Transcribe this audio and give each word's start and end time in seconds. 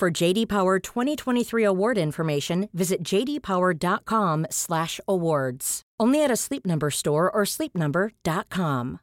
For 0.00 0.10
JD 0.10 0.48
Power 0.48 0.78
2023 0.78 1.62
award 1.62 1.98
information, 1.98 2.70
visit 2.72 3.02
jdpower.com/awards. 3.02 5.82
Only 6.00 6.24
at 6.24 6.30
a 6.30 6.36
Sleep 6.36 6.64
Number 6.64 6.90
store 6.90 7.30
or 7.30 7.42
sleepnumber.com. 7.42 9.00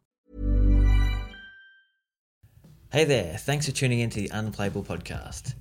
Hey 2.91 3.03
there, 3.03 3.37
thanks 3.37 3.67
for 3.67 3.73
tuning 3.73 3.99
in 3.99 4.09
to 4.09 4.21
the 4.21 4.31
Unplayable 4.33 4.83
podcast. 4.83 5.53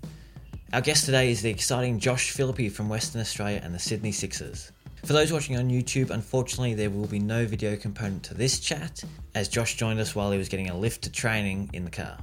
Our 0.72 0.80
guest 0.80 1.04
today 1.04 1.30
is 1.30 1.42
the 1.42 1.50
exciting 1.50 1.98
Josh 1.98 2.30
Philippe 2.30 2.70
from 2.70 2.88
Western 2.88 3.20
Australia 3.20 3.60
and 3.62 3.74
the 3.74 3.78
Sydney 3.78 4.12
Sixers. 4.12 4.72
For 5.04 5.12
those 5.12 5.34
watching 5.34 5.58
on 5.58 5.68
YouTube, 5.68 6.08
unfortunately, 6.08 6.72
there 6.72 6.88
will 6.88 7.08
be 7.08 7.18
no 7.18 7.44
video 7.44 7.76
component 7.76 8.22
to 8.22 8.32
this 8.32 8.58
chat, 8.58 9.04
as 9.34 9.50
Josh 9.50 9.76
joined 9.76 10.00
us 10.00 10.14
while 10.14 10.32
he 10.32 10.38
was 10.38 10.48
getting 10.48 10.70
a 10.70 10.78
lift 10.78 11.02
to 11.02 11.12
training 11.12 11.68
in 11.74 11.84
the 11.84 11.90
car. 11.90 12.16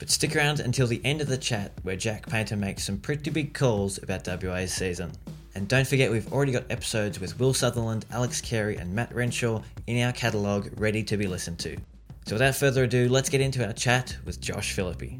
But 0.00 0.08
stick 0.08 0.34
around 0.34 0.60
until 0.60 0.86
the 0.86 1.02
end 1.04 1.20
of 1.20 1.28
the 1.28 1.36
chat, 1.36 1.72
where 1.82 1.94
Jack 1.94 2.26
Paynter 2.26 2.56
makes 2.56 2.84
some 2.84 2.96
pretty 2.96 3.30
big 3.30 3.52
calls 3.52 4.02
about 4.02 4.26
WA's 4.26 4.72
season. 4.72 5.12
And 5.54 5.68
don't 5.68 5.86
forget, 5.86 6.10
we've 6.10 6.32
already 6.32 6.52
got 6.52 6.64
episodes 6.70 7.20
with 7.20 7.38
Will 7.38 7.52
Sutherland, 7.52 8.06
Alex 8.10 8.40
Carey, 8.40 8.76
and 8.78 8.94
Matt 8.94 9.14
Renshaw 9.14 9.62
in 9.86 10.02
our 10.02 10.12
catalogue 10.12 10.70
ready 10.78 11.02
to 11.02 11.18
be 11.18 11.26
listened 11.26 11.58
to. 11.60 11.76
So 12.24 12.36
without 12.36 12.54
further 12.54 12.84
ado, 12.84 13.10
let's 13.10 13.28
get 13.28 13.42
into 13.42 13.64
our 13.64 13.74
chat 13.74 14.16
with 14.24 14.40
Josh 14.40 14.72
Philippe. 14.72 15.18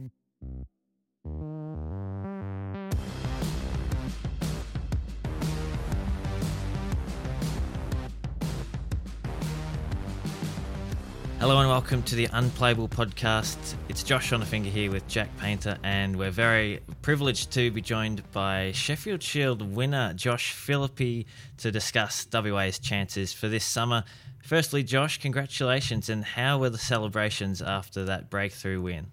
Hello 11.41 11.59
and 11.59 11.71
welcome 11.71 12.03
to 12.03 12.17
the 12.17 12.29
Unplayable 12.35 12.87
podcast. 12.87 13.57
It's 13.89 14.03
Josh 14.03 14.31
Schonafinger 14.31 14.67
here 14.67 14.91
with 14.91 15.09
Jack 15.09 15.35
Paynter, 15.39 15.79
and 15.83 16.19
we're 16.19 16.31
very 16.31 16.81
privileged 17.01 17.51
to 17.53 17.71
be 17.71 17.81
joined 17.81 18.31
by 18.31 18.73
Sheffield 18.73 19.23
Shield 19.23 19.63
winner 19.75 20.13
Josh 20.13 20.53
Philippe 20.53 21.25
to 21.57 21.73
discuss 21.73 22.27
WA's 22.31 22.79
chances 22.79 23.33
for 23.33 23.49
this 23.49 23.65
summer. 23.65 24.05
Firstly, 24.43 24.83
Josh, 24.83 25.17
congratulations, 25.17 26.11
and 26.11 26.27
how 26.27 26.59
were 26.59 26.69
the 26.69 26.77
celebrations 26.77 27.63
after 27.63 28.05
that 28.05 28.29
breakthrough 28.29 28.83
win? 28.83 29.07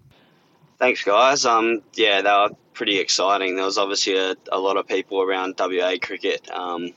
Thanks, 0.78 1.02
guys. 1.02 1.46
Um, 1.46 1.80
yeah, 1.94 2.20
they 2.20 2.28
were 2.28 2.50
pretty 2.74 2.98
exciting. 2.98 3.56
There 3.56 3.64
was 3.64 3.78
obviously 3.78 4.18
a, 4.18 4.36
a 4.52 4.58
lot 4.58 4.76
of 4.76 4.86
people 4.86 5.22
around 5.22 5.54
WA 5.58 5.94
cricket. 6.02 6.46
Um, 6.50 6.92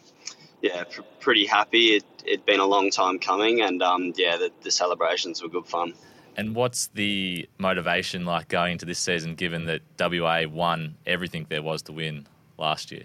yeah, 0.62 0.84
pr- 0.84 1.02
pretty 1.20 1.45
happy. 1.45 1.95
It, 1.95 2.06
it'd 2.26 2.45
been 2.45 2.59
a 2.59 2.66
long 2.66 2.92
time 2.92 3.20
coming, 3.20 3.62
and 3.62 3.81
um, 3.81 4.14
yeah, 4.16 4.38
the, 4.38 4.52
the 4.62 4.72
celebrations 4.72 5.42
were 5.42 5.50
good 5.50 5.66
fun. 5.66 5.94
And 6.38 6.56
what's 6.56 6.88
the 6.88 7.48
motivation 7.58 8.26
like 8.26 8.48
going 8.48 8.73
into 8.73 8.86
this 8.86 9.00
season, 9.00 9.36
given 9.36 9.66
that 9.66 9.81
WA 10.00 10.44
won 10.48 10.95
everything 11.06 11.45
there 11.50 11.62
was 11.62 11.81
to 11.84 11.92
win 11.92 12.28
last 12.58 12.92
year? 12.92 13.03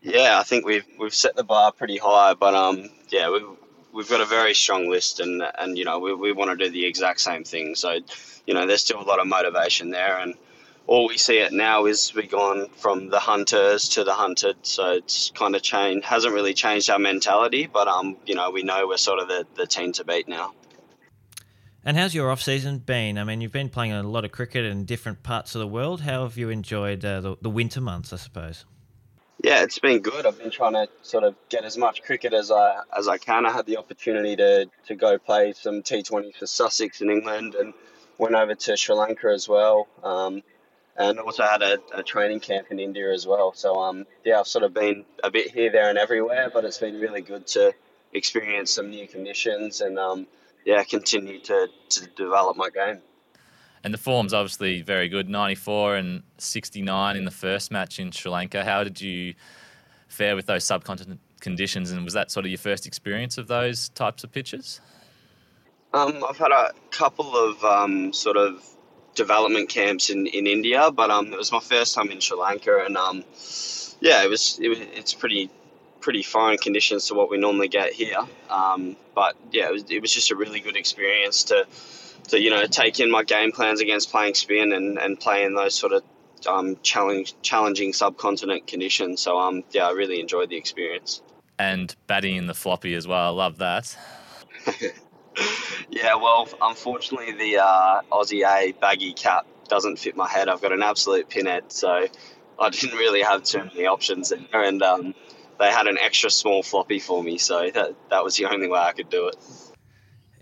Yeah, 0.00 0.38
I 0.38 0.42
think 0.44 0.64
we've 0.64 0.86
we've 0.98 1.14
set 1.14 1.36
the 1.36 1.44
bar 1.44 1.72
pretty 1.72 1.98
high, 1.98 2.34
but 2.34 2.54
um, 2.54 2.88
yeah, 3.10 3.30
we've 3.30 3.46
we've 3.92 4.08
got 4.08 4.20
a 4.20 4.26
very 4.26 4.54
strong 4.54 4.88
list, 4.88 5.20
and 5.20 5.42
and 5.58 5.76
you 5.76 5.84
know 5.84 5.98
we, 5.98 6.14
we 6.14 6.32
want 6.32 6.56
to 6.56 6.64
do 6.64 6.70
the 6.70 6.84
exact 6.86 7.20
same 7.20 7.44
thing. 7.44 7.74
So, 7.74 7.98
you 8.46 8.54
know, 8.54 8.66
there's 8.66 8.82
still 8.82 9.00
a 9.00 9.02
lot 9.02 9.18
of 9.18 9.26
motivation 9.26 9.90
there, 9.90 10.18
and 10.18 10.34
all 10.86 11.08
we 11.08 11.18
see 11.18 11.38
it 11.38 11.52
now 11.52 11.86
is 11.86 12.14
we've 12.14 12.30
gone 12.30 12.68
from 12.76 13.08
the 13.08 13.18
hunters 13.18 13.88
to 13.90 14.04
the 14.04 14.12
hunted. 14.12 14.56
So 14.62 14.92
it's 14.92 15.32
kind 15.34 15.56
of 15.56 15.62
changed, 15.62 16.06
hasn't 16.06 16.32
really 16.32 16.54
changed 16.54 16.90
our 16.90 16.98
mentality, 16.98 17.68
but 17.72 17.88
um, 17.88 18.16
you 18.24 18.34
know, 18.34 18.50
we 18.50 18.62
know 18.62 18.86
we're 18.86 18.96
sort 18.96 19.18
of 19.18 19.28
the, 19.28 19.46
the 19.56 19.66
team 19.66 19.92
to 19.92 20.04
beat 20.04 20.28
now. 20.28 20.52
And 21.84 21.96
how's 21.96 22.14
your 22.14 22.30
off 22.30 22.42
season 22.42 22.78
been? 22.78 23.16
I 23.16 23.24
mean, 23.24 23.40
you've 23.40 23.52
been 23.52 23.68
playing 23.68 23.92
a 23.92 24.02
lot 24.02 24.24
of 24.24 24.32
cricket 24.32 24.64
in 24.64 24.84
different 24.84 25.22
parts 25.22 25.54
of 25.54 25.60
the 25.60 25.68
world. 25.68 26.00
How 26.00 26.22
have 26.22 26.36
you 26.36 26.50
enjoyed 26.50 27.04
uh, 27.04 27.20
the, 27.20 27.36
the 27.40 27.50
winter 27.50 27.80
months? 27.80 28.12
I 28.12 28.16
suppose. 28.16 28.64
Yeah, 29.44 29.62
it's 29.62 29.78
been 29.78 30.00
good. 30.00 30.26
I've 30.26 30.38
been 30.38 30.50
trying 30.50 30.72
to 30.72 30.88
sort 31.02 31.22
of 31.22 31.36
get 31.48 31.64
as 31.64 31.76
much 31.76 32.02
cricket 32.02 32.32
as 32.32 32.50
I 32.50 32.80
as 32.96 33.06
I 33.06 33.18
can. 33.18 33.46
I 33.46 33.52
had 33.52 33.66
the 33.66 33.76
opportunity 33.76 34.34
to, 34.34 34.66
to 34.86 34.94
go 34.96 35.18
play 35.18 35.52
some 35.52 35.82
T20 35.82 36.34
for 36.34 36.46
Sussex 36.46 37.00
in 37.00 37.10
England 37.10 37.54
and 37.54 37.72
went 38.18 38.34
over 38.34 38.54
to 38.54 38.76
Sri 38.76 38.94
Lanka 38.96 39.28
as 39.28 39.48
well. 39.48 39.86
Um, 40.02 40.42
and 40.98 41.18
also 41.18 41.42
had 41.42 41.62
a, 41.62 41.78
a, 41.94 42.02
training 42.02 42.40
camp 42.40 42.68
in 42.70 42.78
India 42.78 43.12
as 43.12 43.26
well. 43.26 43.52
So 43.52 43.80
um, 43.80 44.06
yeah, 44.24 44.40
I've 44.40 44.46
sort 44.46 44.64
of 44.64 44.72
been 44.72 45.04
a 45.22 45.30
bit 45.30 45.50
here, 45.50 45.70
there, 45.70 45.88
and 45.88 45.98
everywhere, 45.98 46.50
but 46.52 46.64
it's 46.64 46.78
been 46.78 47.00
really 47.00 47.20
good 47.20 47.46
to 47.48 47.74
experience 48.12 48.70
some 48.70 48.90
new 48.90 49.06
conditions 49.06 49.80
and 49.80 49.98
um, 49.98 50.26
yeah, 50.64 50.82
continue 50.84 51.40
to, 51.40 51.68
to 51.90 52.06
develop 52.16 52.56
my 52.56 52.70
game. 52.70 53.02
And 53.84 53.94
the 53.94 53.98
form's 53.98 54.34
obviously 54.34 54.82
very 54.82 55.08
good 55.08 55.28
94 55.28 55.96
and 55.96 56.22
69 56.38 57.16
in 57.16 57.24
the 57.24 57.30
first 57.30 57.70
match 57.70 58.00
in 58.00 58.10
Sri 58.10 58.30
Lanka. 58.30 58.64
How 58.64 58.82
did 58.82 59.00
you 59.00 59.34
fare 60.08 60.34
with 60.34 60.46
those 60.46 60.64
subcontinent 60.64 61.20
conditions? 61.40 61.90
And 61.92 62.04
was 62.04 62.14
that 62.14 62.30
sort 62.30 62.46
of 62.46 62.50
your 62.50 62.58
first 62.58 62.86
experience 62.86 63.38
of 63.38 63.46
those 63.46 63.90
types 63.90 64.24
of 64.24 64.32
pitches? 64.32 64.80
Um, 65.94 66.24
I've 66.28 66.36
had 66.36 66.50
a 66.50 66.72
couple 66.90 67.36
of 67.36 67.62
um, 67.64 68.12
sort 68.12 68.36
of 68.36 68.60
development 69.16 69.68
camps 69.68 70.10
in, 70.10 70.26
in 70.26 70.46
India, 70.46 70.90
but 70.92 71.10
um, 71.10 71.32
it 71.32 71.36
was 71.36 71.50
my 71.50 71.60
first 71.60 71.94
time 71.94 72.10
in 72.10 72.20
Sri 72.20 72.38
Lanka, 72.38 72.84
and 72.84 72.96
um, 72.96 73.24
yeah, 74.00 74.22
it 74.22 74.30
was, 74.30 74.58
it 74.62 74.68
was 74.68 74.78
it's 74.78 75.14
pretty 75.14 75.50
pretty 76.00 76.22
foreign 76.22 76.58
conditions 76.58 77.08
to 77.08 77.14
what 77.14 77.28
we 77.28 77.36
normally 77.36 77.66
get 77.66 77.92
here. 77.92 78.20
Um, 78.48 78.96
but 79.16 79.34
yeah, 79.50 79.66
it 79.66 79.72
was, 79.72 79.84
it 79.90 80.00
was 80.00 80.12
just 80.12 80.30
a 80.30 80.36
really 80.36 80.60
good 80.60 80.76
experience 80.76 81.42
to 81.44 81.66
to 82.28 82.40
you 82.40 82.50
know 82.50 82.66
take 82.66 83.00
in 83.00 83.10
my 83.10 83.24
game 83.24 83.50
plans 83.50 83.80
against 83.80 84.10
playing 84.10 84.34
spin 84.34 84.72
and, 84.72 84.98
and 84.98 85.18
play 85.18 85.44
in 85.44 85.54
those 85.54 85.74
sort 85.74 85.92
of 85.92 86.04
um, 86.46 86.76
challenge, 86.82 87.34
challenging 87.42 87.92
subcontinent 87.92 88.66
conditions. 88.66 89.20
So 89.20 89.38
um, 89.38 89.64
yeah, 89.70 89.88
I 89.88 89.90
really 89.92 90.20
enjoyed 90.20 90.50
the 90.50 90.56
experience. 90.56 91.22
And 91.58 91.94
batting 92.06 92.36
in 92.36 92.46
the 92.46 92.54
floppy 92.54 92.94
as 92.94 93.08
well. 93.08 93.26
I 93.26 93.30
love 93.30 93.58
that. 93.58 93.96
yeah, 95.90 96.14
well, 96.14 96.48
unfortunately, 96.60 97.32
the 97.32 97.58
uh, 97.58 98.02
Aussie 98.12 98.44
A 98.46 98.72
baggy 98.72 99.12
cap 99.12 99.46
doesn't 99.68 99.98
fit 99.98 100.16
my 100.16 100.28
head. 100.28 100.48
I've 100.48 100.62
got 100.62 100.72
an 100.72 100.82
absolute 100.82 101.28
pinhead, 101.28 101.72
so 101.72 102.06
I 102.58 102.70
didn't 102.70 102.96
really 102.96 103.22
have 103.22 103.42
too 103.42 103.64
many 103.64 103.86
options 103.86 104.30
there. 104.30 104.62
And 104.62 104.82
um, 104.82 105.14
they 105.58 105.70
had 105.70 105.86
an 105.86 105.98
extra 105.98 106.30
small 106.30 106.62
floppy 106.62 106.98
for 106.98 107.22
me, 107.22 107.38
so 107.38 107.70
that, 107.70 107.94
that 108.10 108.24
was 108.24 108.36
the 108.36 108.46
only 108.46 108.68
way 108.68 108.80
I 108.80 108.92
could 108.92 109.10
do 109.10 109.28
it. 109.28 109.36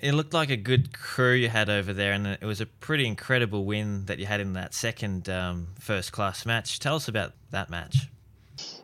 It 0.01 0.13
looked 0.13 0.35
like 0.35 0.51
a 0.51 0.57
good 0.57 0.93
crew 0.93 1.33
you 1.33 1.49
had 1.49 1.71
over 1.71 1.93
there, 1.93 2.13
and 2.13 2.27
it 2.27 2.43
was 2.43 2.61
a 2.61 2.67
pretty 2.67 3.07
incredible 3.07 3.65
win 3.65 4.05
that 4.07 4.19
you 4.19 4.27
had 4.27 4.41
in 4.41 4.53
that 4.53 4.75
second 4.75 5.29
um, 5.29 5.69
first 5.79 6.13
class 6.13 6.45
match. 6.45 6.79
Tell 6.79 6.97
us 6.97 7.09
about 7.09 7.33
that 7.51 7.71
match. 7.71 8.09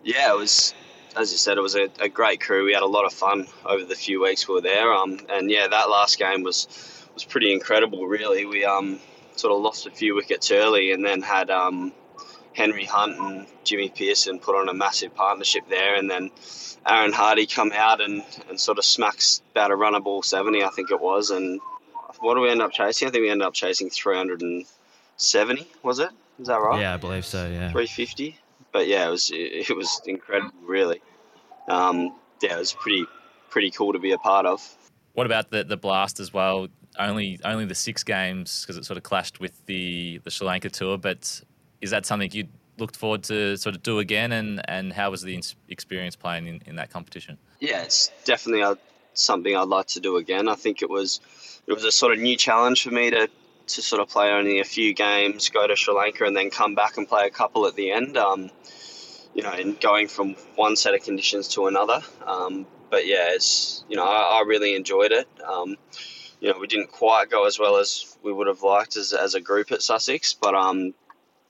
Yeah, 0.03 0.33
it 0.33 0.37
was 0.37 0.73
as 1.17 1.33
you 1.33 1.39
said, 1.39 1.59
it 1.59 1.63
was 1.63 1.75
a, 1.75 1.89
a, 2.01 2.09
great 2.09 2.41
crew. 2.41 2.65
We 2.65 2.73
had 2.73 2.83
a 2.83 2.87
lot 2.87 3.05
of 3.05 3.13
fun 3.13 3.47
over 3.65 3.85
the 3.85 3.95
few 3.95 4.23
weeks 4.23 4.47
we 4.47 4.55
were 4.55 4.61
there. 4.61 4.93
Um, 4.93 5.21
and 5.29 5.51
yeah, 5.51 5.69
that 5.69 5.91
last 5.91 6.19
game 6.19 6.43
was 6.43 6.69
was 7.15 7.25
pretty 7.25 7.53
incredible. 7.53 8.07
Really, 8.07 8.45
we 8.47 8.65
um, 8.65 9.01
sort 9.37 9.53
of 9.53 9.61
lost 9.61 9.87
a 9.87 9.91
few 9.91 10.15
wickets 10.15 10.51
early, 10.51 10.93
and 10.93 11.05
then 11.05 11.23
had 11.23 11.51
um, 11.51 11.93
Henry 12.53 12.85
Hunt 12.85 13.19
and 13.19 13.47
Jimmy 13.65 13.89
Peirson 13.91 14.41
put 14.41 14.57
on 14.57 14.69
a 14.69 14.75
massive 14.75 15.15
partnership 15.15 15.65
there, 15.69 15.97
and 15.97 16.11
then 16.11 16.31
Aaron 16.87 17.13
Hardy 17.13 17.47
come 17.47 17.73
out 17.73 18.01
and, 18.01 18.23
and 18.49 18.59
sort 18.59 18.79
of 18.79 18.85
smacks 18.85 19.43
about 19.53 19.71
a 19.71 19.77
runner 19.77 20.01
ball 20.01 20.23
seventy, 20.23 20.63
I 20.63 20.69
think 20.71 20.91
it 20.91 21.01
was. 21.01 21.31
And 21.31 21.61
what 22.21 22.35
do 22.35 22.41
we 22.41 22.51
end 22.51 22.63
up 22.63 22.73
chasing? 22.73 23.09
I 23.09 23.11
think 23.11 23.23
we 23.23 23.31
ended 23.31 23.47
up 23.47 23.55
chasing 23.55 23.91
three 23.91 24.17
hundred 24.17 24.43
and 24.43 24.65
seventy. 25.17 25.67
Was 25.83 25.99
it? 25.99 26.11
Is 26.39 26.47
that 26.47 26.61
right? 26.61 26.81
Yeah, 26.81 26.95
I 26.95 26.97
believe 26.97 27.27
so. 27.27 27.49
Yeah, 27.49 27.71
three 27.73 27.87
fifty 27.87 28.39
but 28.73 28.87
yeah, 28.87 29.07
it 29.07 29.11
was 29.11 29.31
it, 29.31 29.71
it 29.71 29.77
was 29.77 30.01
incredible, 30.07 30.55
really. 30.63 31.03
Um, 31.69 32.15
yeah, 32.43 32.57
it 32.57 32.59
was 32.59 32.73
pretty 32.73 33.07
pretty 33.49 33.71
cool 33.71 33.93
to 33.93 33.99
be 33.99 34.13
a 34.13 34.19
part 34.19 34.47
of. 34.47 34.77
What 35.13 35.27
about 35.27 35.51
the 35.51 35.65
the 35.65 35.77
blast 35.77 36.21
as 36.21 36.33
well? 36.33 36.69
Only 36.99 37.39
only 37.45 37.65
the 37.65 37.75
six 37.75 38.03
games 38.03 38.63
because 38.63 38.77
it 38.77 38.85
sort 38.85 38.97
of 38.97 39.03
clashed 39.03 39.41
with 39.41 39.65
the 39.67 40.21
the 40.25 40.31
Sri 40.31 40.47
Lanka 40.47 40.71
tour. 40.71 40.99
But 40.99 41.43
is 41.81 41.91
that 41.91 42.07
something 42.07 42.31
you 42.33 42.49
looked 42.79 42.97
forward 42.97 43.23
to 43.25 43.57
sort 43.57 43.75
of 43.75 43.83
do 43.83 43.99
again? 43.99 44.33
And 44.33 44.61
and 44.69 44.93
how 44.93 45.11
was 45.11 45.23
the 45.23 45.43
experience 45.69 46.17
playing 46.17 46.47
in, 46.47 46.61
in 46.67 46.77
that 46.77 46.91
competition? 46.91 47.39
Yeah, 47.61 47.83
it's 47.83 48.11
definitely 48.25 48.63
a, 48.63 48.79
something 49.15 49.55
I'd 49.57 49.69
like 49.69 49.87
to 49.89 50.01
do 50.01 50.17
again. 50.17 50.49
I 50.49 50.55
think 50.55 50.83
it 50.83 50.91
was 50.91 51.21
it 51.67 51.73
was 51.73 51.85
a 51.85 51.93
sort 51.93 52.13
of 52.13 52.19
new 52.19 52.37
challenge 52.37 52.83
for 52.83 52.91
me 52.91 53.11
to 53.11 53.29
to 53.75 53.83
sort 53.83 54.03
of 54.03 54.09
play 54.09 54.31
only 54.31 54.61
a 54.61 54.65
few 54.65 54.95
games, 54.95 55.49
go 55.49 55.67
to 55.67 55.77
Sri 55.77 55.95
Lanka, 55.95 56.25
and 56.25 56.37
then 56.37 56.51
come 56.51 56.75
back 56.75 56.97
and 56.97 57.09
play 57.09 57.27
a 57.27 57.31
couple 57.31 57.67
at 57.67 57.75
the 57.75 57.93
end. 57.93 58.17
Um, 58.17 58.51
you 59.35 59.43
know, 59.43 59.53
and 59.53 59.81
going 59.81 60.09
from 60.09 60.35
one 60.57 60.77
set 60.77 60.95
of 60.95 61.03
conditions 61.03 61.49
to 61.49 61.67
another. 61.67 62.01
Um, 62.27 62.67
but 62.91 63.07
yeah, 63.07 63.29
it's 63.31 63.85
you 63.89 63.97
know 63.97 64.05
I, 64.05 64.41
I 64.41 64.43
really 64.47 64.75
enjoyed 64.75 65.13
it. 65.13 65.29
Um, 65.47 65.77
you 66.41 66.51
know, 66.51 66.59
we 66.59 66.67
didn't 66.67 66.91
quite 66.91 67.31
go 67.31 67.47
as 67.47 67.59
well 67.59 67.77
as 67.77 68.17
we 68.23 68.33
would 68.33 68.47
have 68.47 68.63
liked 68.63 68.97
as, 68.97 69.13
as 69.13 69.35
a 69.35 69.41
group 69.41 69.73
at 69.73 69.83
Sussex, 69.83 70.33
but 70.33 70.55
um, 70.55 70.95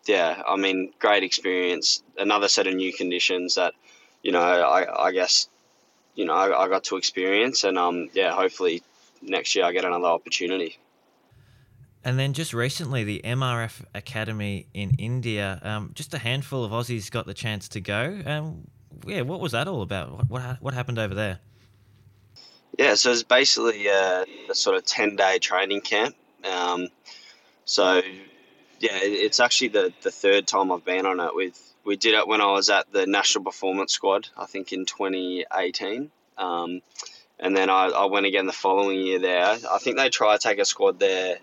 yeah, 0.07 0.43
I 0.47 0.57
mean, 0.57 0.93
great 0.99 1.23
experience. 1.23 2.03
Another 2.19 2.49
set 2.49 2.67
of 2.67 2.75
new 2.75 2.93
conditions 2.93 3.55
that 3.55 3.75
you 4.23 4.33
know 4.33 4.41
I, 4.41 5.07
I 5.07 5.13
guess 5.13 5.49
you 6.15 6.25
know 6.25 6.35
I, 6.35 6.65
I 6.65 6.69
got 6.69 6.85
to 6.85 6.97
experience, 6.97 7.65
and 7.65 7.79
um, 7.79 8.11
yeah, 8.13 8.33
hopefully 8.35 8.83
next 9.23 9.55
year 9.55 9.65
I 9.65 9.73
get 9.73 9.85
another 9.85 10.07
opportunity. 10.07 10.79
And 12.03 12.19
then 12.19 12.33
just 12.33 12.55
recently, 12.55 13.05
the 13.05 13.21
MRF 13.25 13.85
Academy 13.95 14.67
in 14.73 14.95
India, 14.99 15.61
um, 15.63 15.91
just 15.95 16.15
a 16.15 16.19
handful 16.19 16.65
of 16.65 16.73
Aussies 16.73 17.11
got 17.11 17.27
the 17.27 17.35
chance 17.35 17.69
to 17.69 17.81
go. 17.81 18.21
Um, 18.25 18.67
yeah, 19.07 19.21
what 19.21 19.41
was 19.41 19.53
that 19.53 19.69
all 19.69 19.83
about? 19.83 20.11
What, 20.13 20.31
what, 20.31 20.63
what 20.63 20.75
happened 20.75 20.99
over 20.99 21.15
there? 21.15 21.41
Yeah, 22.79 22.95
so 22.95 23.13
it's 23.13 23.23
basically 23.23 23.89
a, 23.89 24.25
a 24.49 24.55
sort 24.55 24.77
of 24.77 24.87
10 24.87 25.17
day 25.17 25.39
training 25.39 25.83
camp. 25.83 26.17
Um, 26.51 26.89
so, 27.67 27.97
yeah, 28.79 28.99
it's 29.03 29.39
actually 29.39 29.69
the, 29.69 29.93
the 30.01 30.11
third 30.11 30.47
time 30.47 30.73
I've 30.73 30.85
been 30.85 31.05
on 31.05 31.21
it. 31.21 31.35
With 31.35 31.61
We 31.85 31.97
did 31.97 32.15
it 32.15 32.27
when 32.27 32.41
I 32.41 32.51
was 32.51 32.71
at 32.71 32.91
the 32.91 33.07
National 33.07 33.45
Performance 33.45 33.93
Squad, 33.93 34.29
I 34.39 34.47
think 34.47 34.73
in 34.73 34.87
2018. 34.87 36.11
Um, 36.39 36.81
and 37.39 37.55
then 37.55 37.69
I, 37.69 37.89
I 37.89 38.07
went 38.07 38.25
again 38.25 38.47
the 38.47 38.53
following 38.53 39.01
year 39.01 39.19
there. 39.19 39.45
I 39.45 39.79
think 39.79 39.99
they 39.99 40.09
try 40.09 40.35
to 40.35 40.39
take 40.39 40.59
a 40.59 40.65
squad 40.65 40.99
there 40.99 41.39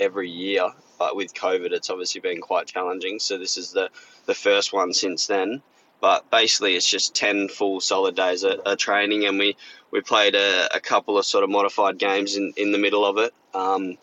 every 0.00 0.30
year, 0.30 0.68
but 0.98 1.16
with 1.16 1.34
COVID, 1.34 1.72
it's 1.72 1.90
obviously 1.90 2.20
been 2.20 2.40
quite 2.40 2.66
challenging. 2.66 3.18
So 3.18 3.38
this 3.38 3.56
is 3.56 3.72
the, 3.72 3.90
the 4.26 4.34
first 4.34 4.72
one 4.72 4.92
since 4.92 5.26
then. 5.26 5.62
But 6.00 6.30
basically, 6.30 6.76
it's 6.76 6.88
just 6.88 7.14
10 7.16 7.48
full 7.48 7.80
solid 7.80 8.14
days 8.14 8.44
of, 8.44 8.60
of 8.60 8.78
training, 8.78 9.24
and 9.24 9.38
we, 9.38 9.56
we 9.90 10.00
played 10.00 10.36
a, 10.36 10.76
a, 10.76 10.78
couple 10.78 11.18
of 11.18 11.26
sort 11.26 11.42
of 11.42 11.50
modified 11.50 11.98
games 11.98 12.36
in, 12.36 12.52
in 12.56 12.70
the 12.70 12.78
middle 12.78 13.04
of 13.04 13.18
it. 13.18 13.34
Um, 13.52 13.98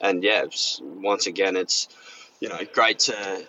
and 0.00 0.22
yeah, 0.22 0.44
once 0.80 1.26
again, 1.26 1.56
it's 1.56 1.88
you 2.40 2.48
know 2.48 2.60
great 2.72 3.00
to 3.00 3.46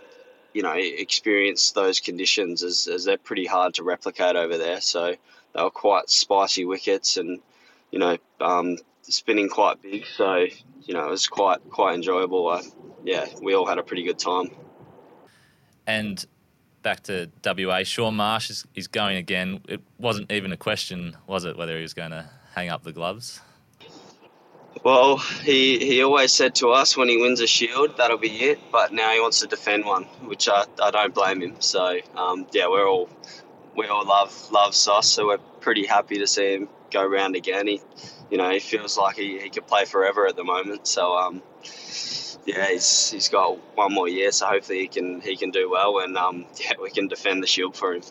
you 0.53 0.63
know 0.63 0.74
experience 0.75 1.71
those 1.71 2.00
conditions 2.00 2.63
as, 2.63 2.88
as 2.88 3.06
they're 3.06 3.18
pretty 3.18 3.45
hard 3.45 3.75
to 3.75 3.83
replicate 3.83 4.36
over 4.36 4.57
there. 4.57 4.81
So 4.81 5.15
they 5.53 5.63
were 5.63 5.69
quite 5.69 6.09
spicy 6.09 6.65
wickets, 6.65 7.18
and 7.18 7.39
you 7.92 8.00
know 8.00 8.18
um, 8.39 8.77
spinning 9.03 9.50
quite 9.50 9.81
big. 9.81 10.06
So 10.06 10.45
you 10.83 10.94
know, 10.94 11.07
it 11.07 11.12
was 11.12 11.27
quite 11.27 11.59
quite 11.69 11.95
enjoyable. 11.95 12.48
Uh, 12.50 12.62
yeah, 13.03 13.25
we 13.42 13.56
all 13.56 13.65
had 13.65 13.77
a 13.77 13.83
pretty 13.83 14.03
good 14.03 14.19
time. 14.19 14.51
And 15.88 16.24
back 16.83 17.03
to 17.03 17.30
WA, 17.45 17.83
Shaun 17.83 18.15
Marsh 18.15 18.50
is, 18.50 18.65
is 18.75 18.88
going 18.88 19.18
again. 19.18 19.62
It 19.68 19.81
wasn't 19.98 20.31
even 20.31 20.51
a 20.51 20.57
question, 20.57 21.18
was 21.27 21.45
it, 21.45 21.57
whether 21.57 21.75
he 21.75 21.81
was 21.81 21.94
going 21.94 22.12
to 22.12 22.30
hang 22.53 22.69
up 22.69 22.83
the 22.83 22.92
gloves? 22.92 23.42
Well, 24.83 25.18
he, 25.18 25.80
he 25.80 26.01
always 26.01 26.31
said 26.31 26.56
to 26.56 26.69
us 26.69 26.95
when 26.95 27.07
he 27.07 27.18
wins 27.18 27.39
a 27.39 27.48
shield, 27.48 27.98
that'll 27.98 28.18
be 28.18 28.30
it. 28.30 28.59
But 28.71 28.94
now 28.94 29.12
he 29.12 29.19
wants 29.19 29.39
to 29.42 29.48
defend 29.48 29.86
one, 29.86 30.03
which 30.24 30.48
I, 30.48 30.65
I 30.81 30.92
don't 30.92 31.13
blame 31.13 31.42
him. 31.42 31.56
So 31.59 32.00
um, 32.15 32.48
yeah, 32.51 32.68
we're 32.68 32.89
all 32.89 33.09
we 33.75 33.88
all 33.88 34.06
love 34.06 34.50
love 34.51 34.74
Sauce, 34.74 35.07
so 35.07 35.27
we're 35.27 35.38
pretty 35.59 35.86
happy 35.86 36.18
to 36.18 36.27
see 36.27 36.53
him 36.56 36.69
go 36.91 37.05
round 37.05 37.35
again. 37.35 37.67
He 37.67 37.81
you 38.31 38.38
know, 38.38 38.49
he 38.49 38.59
feels 38.59 38.97
like 38.97 39.17
he, 39.17 39.38
he 39.39 39.49
could 39.49 39.67
play 39.67 39.83
forever 39.85 40.25
at 40.25 40.38
the 40.38 40.43
moment. 40.43 40.88
So, 40.88 41.15
um, 41.17 41.43
yeah, 42.45 42.69
he's, 42.69 43.11
he's 43.11 43.27
got 43.27 43.57
one 43.75 43.93
more 43.93 44.07
year, 44.07 44.31
so 44.31 44.47
hopefully 44.47 44.79
he 44.79 44.88
can 44.88 45.19
he 45.21 45.35
can 45.35 45.51
do 45.51 45.69
well, 45.69 45.99
and 45.99 46.17
um, 46.17 46.45
yeah, 46.55 46.73
we 46.81 46.89
can 46.89 47.07
defend 47.07 47.43
the 47.43 47.47
shield 47.47 47.75
for 47.75 47.93
him. 47.93 48.01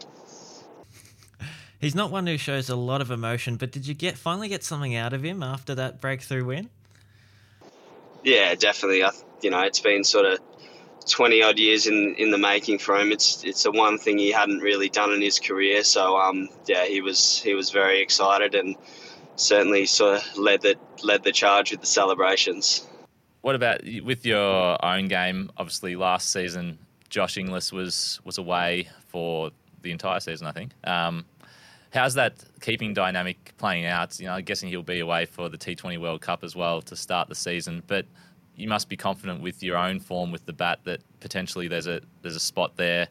He's 1.80 1.94
not 1.94 2.10
one 2.10 2.26
who 2.26 2.36
shows 2.36 2.68
a 2.68 2.76
lot 2.76 3.00
of 3.00 3.10
emotion, 3.10 3.56
but 3.56 3.72
did 3.72 3.86
you 3.86 3.94
get 3.94 4.18
finally 4.18 4.48
get 4.48 4.62
something 4.62 4.94
out 4.94 5.14
of 5.14 5.24
him 5.24 5.42
after 5.42 5.74
that 5.76 5.98
breakthrough 6.00 6.44
win? 6.44 6.68
Yeah, 8.22 8.54
definitely. 8.54 9.02
I, 9.02 9.12
you 9.40 9.48
know, 9.48 9.62
it's 9.62 9.80
been 9.80 10.04
sort 10.04 10.26
of 10.26 10.40
twenty 11.06 11.42
odd 11.42 11.58
years 11.58 11.86
in, 11.86 12.14
in 12.16 12.30
the 12.30 12.38
making 12.38 12.78
for 12.78 12.96
him. 12.96 13.12
It's 13.12 13.44
it's 13.44 13.62
the 13.62 13.72
one 13.72 13.98
thing 13.98 14.18
he 14.18 14.30
hadn't 14.30 14.60
really 14.60 14.88
done 14.88 15.12
in 15.12 15.20
his 15.20 15.38
career. 15.38 15.82
So 15.84 16.16
um, 16.16 16.48
yeah, 16.66 16.84
he 16.84 17.00
was 17.00 17.40
he 17.40 17.54
was 17.54 17.70
very 17.70 18.00
excited 18.00 18.54
and 18.54 18.76
certainly 19.36 19.86
sort 19.86 20.18
of 20.18 20.36
led 20.36 20.62
the 20.62 20.76
led 21.02 21.22
the 21.22 21.32
charge 21.32 21.70
with 21.70 21.80
the 21.80 21.86
celebrations. 21.86 22.86
What 23.40 23.54
about 23.54 23.80
with 24.02 24.26
your 24.26 24.84
own 24.84 25.08
game? 25.08 25.50
Obviously, 25.56 25.96
last 25.96 26.30
season 26.30 26.78
Josh 27.08 27.36
Inglis 27.36 27.72
was 27.72 28.20
was 28.24 28.38
away 28.38 28.88
for 29.08 29.50
the 29.82 29.92
entire 29.92 30.20
season. 30.20 30.46
I 30.46 30.52
think. 30.52 30.72
Um, 30.84 31.24
how's 31.92 32.14
that 32.14 32.34
keeping 32.60 32.94
dynamic 32.94 33.52
playing 33.58 33.86
out? 33.86 34.18
You 34.18 34.26
know, 34.26 34.34
I'm 34.34 34.44
guessing 34.44 34.68
he'll 34.68 34.82
be 34.82 35.00
away 35.00 35.26
for 35.26 35.48
the 35.48 35.58
T20 35.58 36.00
World 36.00 36.20
Cup 36.20 36.44
as 36.44 36.54
well 36.56 36.80
to 36.82 36.96
start 36.96 37.28
the 37.28 37.34
season, 37.34 37.82
but 37.86 38.06
you 38.56 38.68
must 38.68 38.88
be 38.88 38.96
confident 38.96 39.42
with 39.42 39.62
your 39.62 39.76
own 39.76 40.00
form 40.00 40.32
with 40.32 40.44
the 40.46 40.52
bat 40.52 40.80
that 40.84 41.00
potentially 41.20 41.68
there's 41.68 41.86
a 41.86 42.00
there's 42.22 42.36
a 42.36 42.40
spot 42.40 42.76
there 42.76 43.08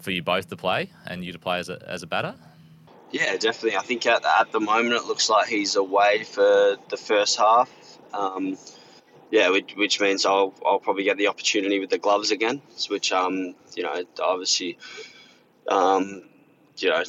for 0.00 0.10
you 0.10 0.22
both 0.22 0.48
to 0.48 0.56
play 0.56 0.90
and 1.06 1.24
you 1.24 1.32
to 1.32 1.38
play 1.38 1.58
as 1.58 1.68
a 1.68 1.82
as 1.88 2.02
a 2.02 2.06
batter. 2.06 2.34
Yeah, 3.10 3.36
definitely. 3.36 3.76
I 3.76 3.82
think 3.82 4.06
at, 4.06 4.22
at 4.24 4.52
the 4.52 4.60
moment 4.60 4.94
it 4.94 5.06
looks 5.06 5.30
like 5.30 5.48
he's 5.48 5.76
away 5.76 6.24
for 6.24 6.76
the 6.90 6.96
first 6.96 7.38
half. 7.38 7.70
Um, 8.12 8.58
yeah, 9.30 9.50
which, 9.50 9.74
which, 9.76 10.00
means 10.00 10.24
I'll, 10.24 10.54
I'll 10.64 10.78
probably 10.78 11.04
get 11.04 11.16
the 11.18 11.28
opportunity 11.28 11.80
with 11.80 11.90
the 11.90 11.98
gloves 11.98 12.30
again, 12.30 12.62
which 12.88 13.12
um, 13.12 13.54
you 13.74 13.82
know 13.82 14.02
obviously 14.22 14.78
um, 15.68 16.22
you 16.78 16.90
know 16.90 17.02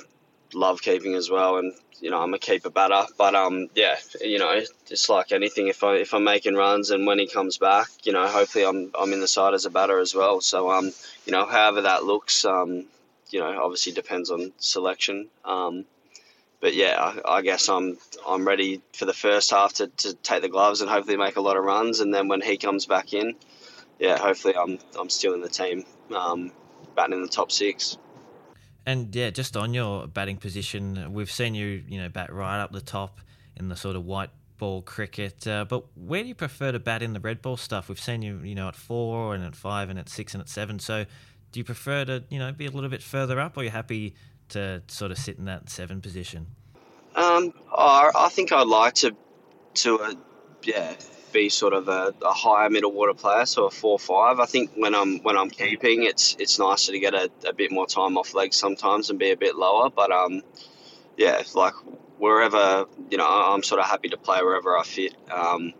love 0.54 0.82
keeping 0.82 1.16
as 1.16 1.30
well, 1.30 1.58
and 1.58 1.74
you 2.00 2.10
know 2.10 2.22
I'm 2.22 2.34
a 2.34 2.40
keeper 2.40 2.70
batter. 2.70 3.06
But 3.18 3.36
um, 3.36 3.68
yeah, 3.76 3.98
you 4.22 4.40
know 4.40 4.62
it's 4.90 5.10
like 5.10 5.32
anything. 5.32 5.68
If 5.68 5.84
I 5.84 5.96
if 5.96 6.14
I'm 6.14 6.24
making 6.24 6.56
runs 6.56 6.92
and 6.92 7.06
when 7.06 7.20
he 7.20 7.28
comes 7.28 7.58
back, 7.58 7.88
you 8.04 8.14
know 8.14 8.28
hopefully 8.28 8.66
I'm 8.66 8.92
I'm 8.98 9.14
in 9.14 9.22
the 9.22 9.28
side 9.28 9.54
as 9.54 9.66
a 9.66 9.70
batter 9.70 10.00
as 10.00 10.16
well. 10.16 10.42
So 10.42 10.72
um, 10.72 10.92
you 11.26 11.32
know 11.32 11.46
however 11.46 11.82
that 11.82 12.04
looks, 12.04 12.46
um, 12.46 12.86
you 13.32 13.40
know, 13.40 13.64
obviously 13.64 13.94
depends 13.94 14.32
on 14.32 14.52
selection. 14.58 15.28
Um, 15.46 15.86
but 16.62 16.76
yeah, 16.76 16.98
I, 17.26 17.38
I, 17.38 17.42
guess 17.42 17.70
I'm 17.70 17.98
I'm 18.28 18.46
ready 18.46 18.82
for 18.94 19.06
the 19.06 19.14
first 19.14 19.52
half 19.52 19.74
to, 19.76 19.88
to 19.88 20.14
take 20.16 20.42
the 20.42 20.50
gloves 20.50 20.82
and 20.82 20.90
hopefully 20.90 21.18
make 21.18 21.38
a 21.38 21.42
lot 21.42 21.58
of 21.58 21.64
runs. 21.64 22.00
And 22.00 22.14
then 22.14 22.28
when 22.28 22.42
he 22.42 22.58
comes 22.58 22.86
back 22.86 23.14
in, 23.14 23.36
yeah, 23.98 24.18
hopefully 24.18 24.56
I'm 24.56 24.80
I'm 25.00 25.10
still 25.10 25.34
in 25.34 25.42
the 25.42 25.50
team, 25.50 25.86
um, 26.16 26.52
batting 26.96 27.14
in 27.14 27.22
the 27.22 27.28
top 27.28 27.52
six. 27.52 27.98
And 28.90 29.16
yeah, 29.16 29.30
just 29.30 29.56
on 29.56 29.76
your 29.76 30.08
batting 30.08 30.38
position, 30.38 31.14
we've 31.14 31.30
seen 31.30 31.54
you, 31.54 31.84
you 31.88 32.02
know, 32.02 32.10
bat 32.10 32.34
right 32.34 32.60
up 32.60 32.72
the 32.72 32.82
top 32.82 33.20
in 33.56 33.70
the 33.70 33.76
sort 33.76 33.96
of 33.96 34.04
white 34.04 34.32
ball 34.58 34.82
cricket. 34.82 35.46
Uh, 35.46 35.64
but 35.64 35.86
where 35.96 36.24
do 36.24 36.28
you 36.28 36.34
prefer 36.34 36.72
to 36.72 36.80
bat 36.80 37.04
in 37.04 37.14
the 37.14 37.20
red 37.20 37.40
ball 37.40 37.56
stuff? 37.56 37.88
We've 37.88 38.00
seen 38.00 38.24
you, 38.24 38.40
you 38.40 38.56
know, 38.56 38.68
at 38.68 38.76
four 38.76 39.36
and 39.36 39.46
at 39.46 39.56
five 39.56 39.92
and 39.92 40.00
at 40.00 40.10
six 40.10 40.34
and 40.34 40.42
at 40.42 40.50
seven. 40.50 40.80
So 40.80 41.06
do 41.52 41.60
you 41.60 41.64
prefer 41.64 42.04
to 42.06 42.24
you 42.32 42.40
know 42.40 42.52
be 42.52 42.66
a 42.66 42.72
little 42.72 42.90
bit 42.90 43.04
further 43.04 43.40
up, 43.40 43.58
or 43.58 43.64
you 43.64 43.70
happy 43.70 44.16
to 44.50 44.82
sort 44.88 45.12
of 45.12 45.20
sit 45.20 45.38
in 45.38 45.46
that 45.46 45.70
seven 45.70 46.02
position? 46.02 46.48
Um, 47.14 47.54
I 47.78 48.30
think 48.32 48.52
I'd 48.52 48.66
like 48.66 48.96
to 48.96 49.16
to 49.76 50.00
uh, 50.00 50.14
yeah 50.64 50.96
be 51.32 51.50
sort 51.50 51.74
of 51.74 51.88
a, 51.88 52.14
a, 52.24 52.34
higher 52.34 52.70
middle 52.70 52.96
order 52.98 53.14
player, 53.14 53.46
so 53.46 53.66
a 53.66 53.72
four 53.72 54.00
five. 54.00 54.40
I 54.40 54.46
think 54.46 54.72
when 54.76 54.96
I'm 54.96 55.20
when 55.20 55.38
I'm 55.38 55.50
keeping, 55.50 56.04
it's 56.04 56.36
it's 56.40 56.60
nicer 56.60 56.92
to 56.92 57.00
get 57.00 57.14
a, 57.14 57.30
a 57.48 57.54
bit 57.54 57.72
more 57.72 57.88
time 57.88 58.18
off 58.18 58.34
legs 58.34 58.58
sometimes 58.58 59.10
and 59.10 59.20
be 59.20 59.32
a 59.32 59.38
bit 59.38 59.56
lower. 59.56 59.90
But 59.90 60.12
um, 60.12 60.42
yeah, 61.18 61.42
like 61.54 61.74
wherever 62.18 62.86
you 63.10 63.18
know, 63.18 63.28
I'm 63.28 63.64
sort 63.64 63.82
of 63.82 63.88
happy 63.88 64.10
to 64.10 64.18
play 64.18 64.42
wherever 64.42 64.78
I 64.78 64.84
fit. 64.84 65.16
Um, 65.32 65.74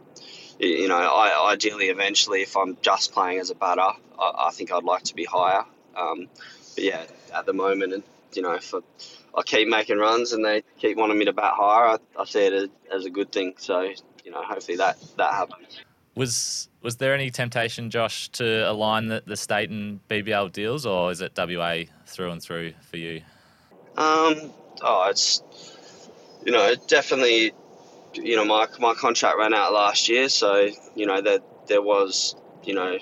you 0.60 0.88
know, 0.88 0.98
I, 0.98 1.52
ideally, 1.54 1.86
eventually, 1.86 2.42
if 2.42 2.58
I'm 2.58 2.78
just 2.82 3.14
playing 3.14 3.40
as 3.40 3.50
a 3.50 3.56
batter, 3.56 3.82
I, 4.20 4.48
I 4.48 4.52
think 4.52 4.72
I'd 4.72 4.84
like 4.84 5.04
to 5.04 5.16
be 5.16 5.24
higher. 5.24 5.64
Um, 5.96 6.28
but 6.76 6.84
yeah, 6.84 7.04
at 7.34 7.46
the 7.46 7.54
moment, 7.54 7.94
and 7.94 8.04
you 8.34 8.42
know, 8.42 8.54
if 8.54 8.74
I, 8.74 8.80
I, 9.38 9.44
keep 9.44 9.68
making 9.68 9.98
runs 9.98 10.34
and 10.34 10.44
they 10.44 10.64
keep 10.78 10.98
wanting 10.98 11.18
me 11.18 11.26
to 11.26 11.34
bat 11.34 11.54
higher, 11.56 11.98
I, 12.18 12.22
I 12.22 12.26
see 12.26 12.46
it 12.46 12.54
as, 12.54 12.70
as, 12.94 13.06
a 13.06 13.10
good 13.10 13.32
thing. 13.32 13.54
So 13.58 13.92
you 14.30 14.36
know, 14.36 14.44
hopefully 14.44 14.78
that 14.78 14.98
that 15.18 15.34
happens. 15.34 15.82
Was 16.16 16.70
was 16.82 16.98
there 16.98 17.14
any 17.14 17.32
temptation, 17.32 17.90
Josh, 17.90 18.30
to 18.30 18.70
align 18.70 19.08
the, 19.08 19.24
the 19.26 19.36
state 19.36 19.70
and 19.70 20.00
BBL 20.08 20.52
deals, 20.52 20.86
or 20.86 21.12
is 21.12 21.22
it 21.22 21.34
WA 21.38 21.84
through 22.06 22.32
and 22.32 22.42
through 22.42 22.74
for 22.82 22.98
you? 22.98 23.22
Um, 23.98 24.54
oh, 24.82 25.08
it's 25.10 25.42
you 26.46 26.52
know, 26.52 26.76
definitely 26.88 27.54
you 28.14 28.36
know, 28.36 28.46
my, 28.46 28.68
my 28.80 28.94
contract 28.94 29.38
ran 29.38 29.54
out 29.54 29.74
last 29.74 30.10
year, 30.10 30.30
so, 30.30 30.70
you 30.96 31.06
know, 31.06 31.22
that 31.22 31.44
there 31.68 31.82
was, 31.82 32.36
you 32.64 32.74
know, 32.74 32.98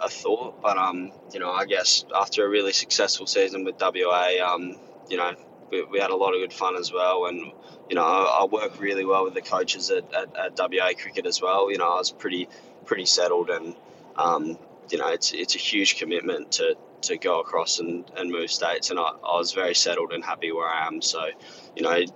a 0.00 0.08
thought. 0.08 0.62
But, 0.62 0.76
um, 0.78 1.12
you 1.32 1.40
know, 1.40 1.50
I 1.50 1.64
guess 1.66 2.04
after 2.14 2.44
a 2.44 2.48
really 2.48 2.72
successful 2.72 3.26
season 3.26 3.64
with 3.64 3.76
WA, 3.80 4.34
um, 4.44 4.76
you 5.08 5.16
know, 5.16 5.34
we, 5.70 5.84
we 5.84 5.98
had 5.98 6.10
a 6.10 6.16
lot 6.16 6.34
of 6.34 6.40
good 6.40 6.52
fun 6.52 6.76
as 6.76 6.92
well. 6.92 7.26
And, 7.26 7.52
you 7.88 7.96
know, 7.96 8.04
I, 8.04 8.44
I 8.44 8.68
really 8.78 9.04
well 9.04 9.24
with 9.24 9.34
the 9.34 9.42
coaches 9.42 9.90
at, 9.90 10.12
at, 10.14 10.36
at 10.36 10.58
WA 10.58 10.90
cricket 10.98 11.26
as 11.26 11.40
well. 11.40 11.70
You 11.70 11.78
know, 11.78 11.88
I 11.90 11.96
was 11.96 12.10
pretty, 12.10 12.48
pretty 12.84 13.06
settled 13.06 13.50
and, 13.50 13.74
um, 14.16 14.58
you 14.90 14.98
know, 14.98 15.08
it's 15.08 15.32
it's 15.32 15.54
a 15.54 15.58
huge 15.58 15.98
commitment 15.98 16.52
to 16.52 16.76
to 17.02 17.16
go 17.16 17.40
across 17.40 17.78
and, 17.78 18.10
and 18.16 18.30
move 18.30 18.50
states, 18.50 18.90
and 18.90 18.98
I, 18.98 19.02
I 19.02 19.36
was 19.36 19.52
very 19.52 19.74
settled 19.74 20.12
and 20.12 20.24
happy 20.24 20.50
where 20.50 20.68
I 20.68 20.86
am. 20.86 21.00
So, 21.00 21.28
you 21.76 21.82
know, 21.82 21.92
it, 21.92 22.10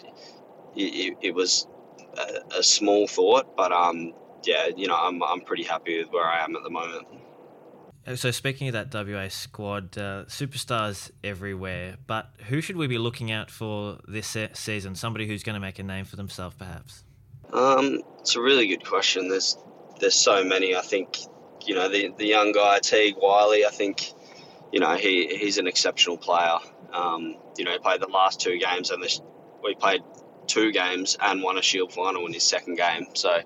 it, 0.75 1.16
it 1.21 1.35
was 1.35 1.66
a, 2.18 2.59
a, 2.59 2.62
small 2.62 3.06
thought, 3.06 3.56
but 3.56 3.71
um, 3.71 4.12
yeah, 4.42 4.68
you 4.75 4.88
know, 4.88 4.97
I'm 4.97 5.23
I'm 5.23 5.40
pretty 5.40 5.64
happy 5.64 5.99
with 5.99 6.12
where 6.12 6.25
I 6.25 6.42
am 6.42 6.56
at 6.56 6.62
the 6.62 6.71
moment. 6.71 7.06
Uh, 8.06 8.16
so 8.16 8.30
speaking 8.30 8.68
of 8.68 8.73
that 8.73 8.92
WA 8.92 9.28
squad, 9.28 9.97
uh, 9.97 10.25
superstars 10.26 11.11
everywhere. 11.23 11.97
But 12.06 12.30
who 12.49 12.61
should 12.61 12.76
we 12.76 12.87
be 12.87 12.99
looking 12.99 13.30
out 13.30 13.50
for 13.50 13.99
this 14.09 14.26
se- 14.26 14.50
season? 14.54 14.94
Somebody 14.94 15.26
who's 15.26 15.42
going 15.42 15.54
to 15.54 15.61
make 15.61 15.78
a 15.78 15.82
name 15.82 16.04
for 16.04 16.16
themselves, 16.16 16.56
perhaps. 16.59 17.04
Um, 17.52 18.02
it's 18.21 18.35
a 18.35 18.40
really 18.40 18.66
good 18.66 18.85
question. 18.85 19.28
There's 19.28 19.56
there's 20.00 20.14
so 20.14 20.42
many. 20.42 20.75
I 20.75 20.80
think 20.80 21.18
you 21.66 21.75
know 21.75 21.88
the 21.88 22.12
the 22.16 22.26
young 22.26 22.52
guy 22.52 22.78
Teague 22.80 23.16
Wyllie. 23.18 23.64
I 23.64 23.71
think 23.71 24.12
you 24.73 24.80
know 24.80 24.94
he 24.94 25.37
he's 25.37 25.59
an 25.59 25.66
exceptional 25.66 26.16
player. 26.16 26.59
Um, 26.92 27.37
you 27.56 27.64
know, 27.64 27.73
he 27.73 27.78
played 27.78 28.00
the 28.00 28.09
last 28.09 28.40
two 28.40 28.59
games, 28.59 28.90
and 28.90 29.02
this, 29.02 29.21
we 29.62 29.75
played 29.75 30.02
two 30.47 30.73
games 30.73 31.16
and 31.21 31.42
won 31.42 31.59
a 31.59 31.62
Shield 31.62 31.92
final 31.92 32.26
in 32.26 32.32
his 32.32 32.42
second 32.42 32.76
game. 32.76 33.06
So 33.14 33.40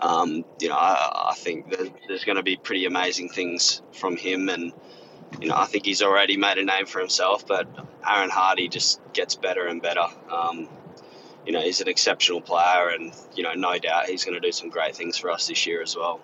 um, 0.00 0.44
you 0.60 0.68
know, 0.68 0.76
I, 0.76 1.30
I 1.30 1.34
think 1.34 1.74
there's 2.08 2.24
going 2.24 2.36
to 2.36 2.42
be 2.42 2.56
pretty 2.56 2.84
amazing 2.84 3.28
things 3.28 3.82
from 3.92 4.16
him, 4.16 4.48
and 4.48 4.72
you 5.40 5.48
know, 5.48 5.56
I 5.56 5.66
think 5.66 5.84
he's 5.86 6.02
already 6.02 6.36
made 6.36 6.58
a 6.58 6.64
name 6.64 6.86
for 6.86 7.00
himself. 7.00 7.46
But 7.46 7.66
Aaron 8.08 8.30
Hardy 8.30 8.68
just 8.68 9.00
gets 9.12 9.34
better 9.34 9.66
and 9.66 9.80
better. 9.80 10.06
Um, 10.30 10.68
you 11.46 11.52
know, 11.52 11.60
he's 11.60 11.80
an 11.80 11.88
exceptional 11.88 12.40
player, 12.40 12.88
and 12.88 13.12
you 13.34 13.42
know, 13.42 13.54
no 13.54 13.78
doubt 13.78 14.06
he's 14.06 14.24
going 14.24 14.34
to 14.34 14.40
do 14.40 14.52
some 14.52 14.68
great 14.68 14.96
things 14.96 15.16
for 15.16 15.30
us 15.30 15.46
this 15.46 15.66
year 15.66 15.82
as 15.82 15.96
well. 15.96 16.20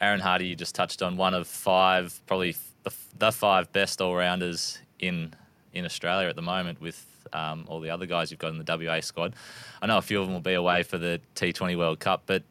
Aaron 0.00 0.20
Hardy, 0.20 0.46
you 0.46 0.56
just 0.56 0.74
touched 0.74 1.00
on 1.00 1.16
one 1.16 1.32
of 1.32 1.46
five, 1.46 2.20
probably 2.26 2.56
the, 2.82 2.92
the 3.18 3.30
five 3.30 3.72
best 3.72 4.00
all 4.00 4.14
rounders 4.14 4.78
in 4.98 5.34
in 5.72 5.84
Australia 5.84 6.28
at 6.28 6.36
the 6.36 6.42
moment 6.42 6.80
with 6.80 7.06
um, 7.32 7.64
all 7.68 7.80
the 7.80 7.90
other 7.90 8.06
guys 8.06 8.30
you've 8.30 8.40
got 8.40 8.52
in 8.52 8.62
the 8.62 8.86
WA 8.86 9.00
squad. 9.00 9.34
I 9.80 9.86
know 9.86 9.98
a 9.98 10.02
few 10.02 10.20
of 10.20 10.26
them 10.26 10.34
will 10.34 10.40
be 10.40 10.54
away 10.54 10.82
for 10.82 10.98
the 10.98 11.20
T20 11.34 11.78
World 11.78 12.00
Cup, 12.00 12.24
but 12.26 12.42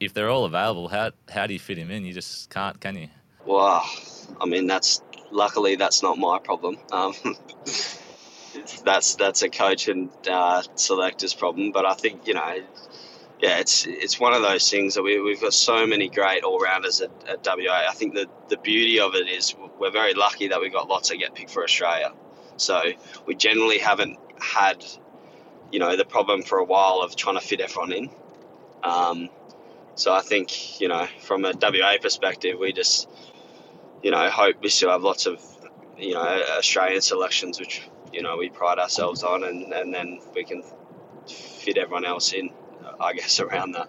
if 0.00 0.14
they're 0.14 0.30
all 0.30 0.44
available, 0.44 0.88
how 0.88 1.12
how 1.30 1.46
do 1.46 1.52
you 1.52 1.58
fit 1.58 1.78
him 1.78 1.90
in? 1.90 2.04
You 2.04 2.12
just 2.12 2.50
can't, 2.50 2.80
can 2.80 2.96
you? 2.96 3.08
Well, 3.44 3.84
I 4.40 4.46
mean 4.46 4.66
that's 4.66 5.02
luckily 5.30 5.76
that's 5.76 6.02
not 6.02 6.18
my 6.18 6.38
problem. 6.38 6.78
Um, 6.92 7.14
that's 8.84 9.14
that's 9.16 9.42
a 9.42 9.48
coach 9.48 9.88
and 9.88 10.10
uh, 10.28 10.62
selector's 10.74 11.34
problem. 11.34 11.72
But 11.72 11.86
I 11.86 11.94
think 11.94 12.26
you 12.26 12.34
know, 12.34 12.62
yeah, 13.40 13.58
it's 13.58 13.86
it's 13.86 14.20
one 14.20 14.32
of 14.32 14.42
those 14.42 14.70
things 14.70 14.94
that 14.94 15.02
we, 15.02 15.20
we've 15.20 15.40
got 15.40 15.54
so 15.54 15.86
many 15.86 16.08
great 16.08 16.44
all 16.44 16.58
rounders 16.58 17.00
at, 17.00 17.10
at 17.28 17.46
WA. 17.46 17.86
I 17.88 17.94
think 17.94 18.14
the 18.14 18.26
the 18.48 18.56
beauty 18.58 19.00
of 19.00 19.14
it 19.14 19.28
is 19.28 19.54
we're 19.78 19.90
very 19.90 20.14
lucky 20.14 20.48
that 20.48 20.60
we've 20.60 20.72
got 20.72 20.88
lots 20.88 21.08
that 21.10 21.16
get 21.16 21.34
picked 21.34 21.50
for 21.50 21.62
Australia. 21.62 22.12
So 22.56 22.82
we 23.26 23.36
generally 23.36 23.78
haven't 23.78 24.18
had, 24.40 24.84
you 25.70 25.78
know, 25.78 25.96
the 25.96 26.04
problem 26.04 26.42
for 26.42 26.58
a 26.58 26.64
while 26.64 27.00
of 27.02 27.14
trying 27.14 27.36
to 27.36 27.40
fit 27.40 27.60
everyone 27.60 27.92
in. 27.92 28.10
Um, 28.82 29.28
so 29.98 30.12
I 30.12 30.20
think, 30.20 30.80
you 30.80 30.86
know, 30.86 31.08
from 31.22 31.44
a 31.44 31.52
WA 31.60 31.96
perspective, 32.00 32.56
we 32.58 32.72
just, 32.72 33.08
you 34.00 34.12
know, 34.12 34.30
hope 34.30 34.56
we 34.62 34.68
still 34.68 34.90
have 34.90 35.02
lots 35.02 35.26
of, 35.26 35.42
you 35.98 36.14
know, 36.14 36.20
Australian 36.56 37.02
selections, 37.02 37.58
which, 37.58 37.82
you 38.12 38.22
know, 38.22 38.36
we 38.36 38.48
pride 38.48 38.78
ourselves 38.78 39.24
on, 39.24 39.42
and, 39.42 39.72
and 39.72 39.92
then 39.92 40.20
we 40.36 40.44
can 40.44 40.62
fit 41.26 41.78
everyone 41.78 42.04
else 42.04 42.32
in, 42.32 42.50
I 43.00 43.12
guess, 43.12 43.40
around 43.44 43.72
that. 43.72 43.88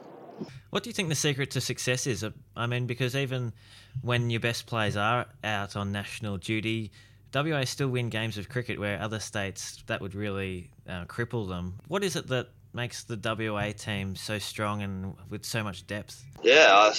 What 0.72 0.82
do 0.82 0.90
you 0.90 0.94
think 0.94 1.10
the 1.10 1.16
secret 1.16 1.52
to 1.52 1.62
success 1.62 2.08
is? 2.08 2.26
I 2.56 2.66
mean, 2.66 2.88
because 2.88 3.16
even 3.16 3.54
when 4.02 4.32
your 4.32 4.40
best 4.40 4.66
players 4.66 4.98
are 4.98 5.28
out 5.44 5.76
on 5.76 5.92
national 5.92 6.38
duty, 6.38 6.92
WA 7.36 7.66
still 7.66 7.90
win 7.90 8.10
games 8.10 8.40
of 8.40 8.50
cricket 8.50 8.80
where 8.80 9.00
other 9.00 9.20
states 9.20 9.84
that 9.86 10.02
would 10.02 10.16
really 10.16 10.72
uh, 10.88 11.06
cripple 11.06 11.48
them. 11.48 11.76
What 11.88 12.04
is 12.04 12.16
it 12.16 12.28
that 12.28 12.50
makes 12.74 13.04
the 13.04 13.18
WA 13.18 13.72
team 13.72 14.16
so 14.16 14.40
strong 14.40 14.82
and 14.82 15.16
with 15.30 15.46
so 15.46 15.64
much 15.64 15.88
depth? 15.88 16.24
Yeah, 16.44 16.68
I, 16.72 16.94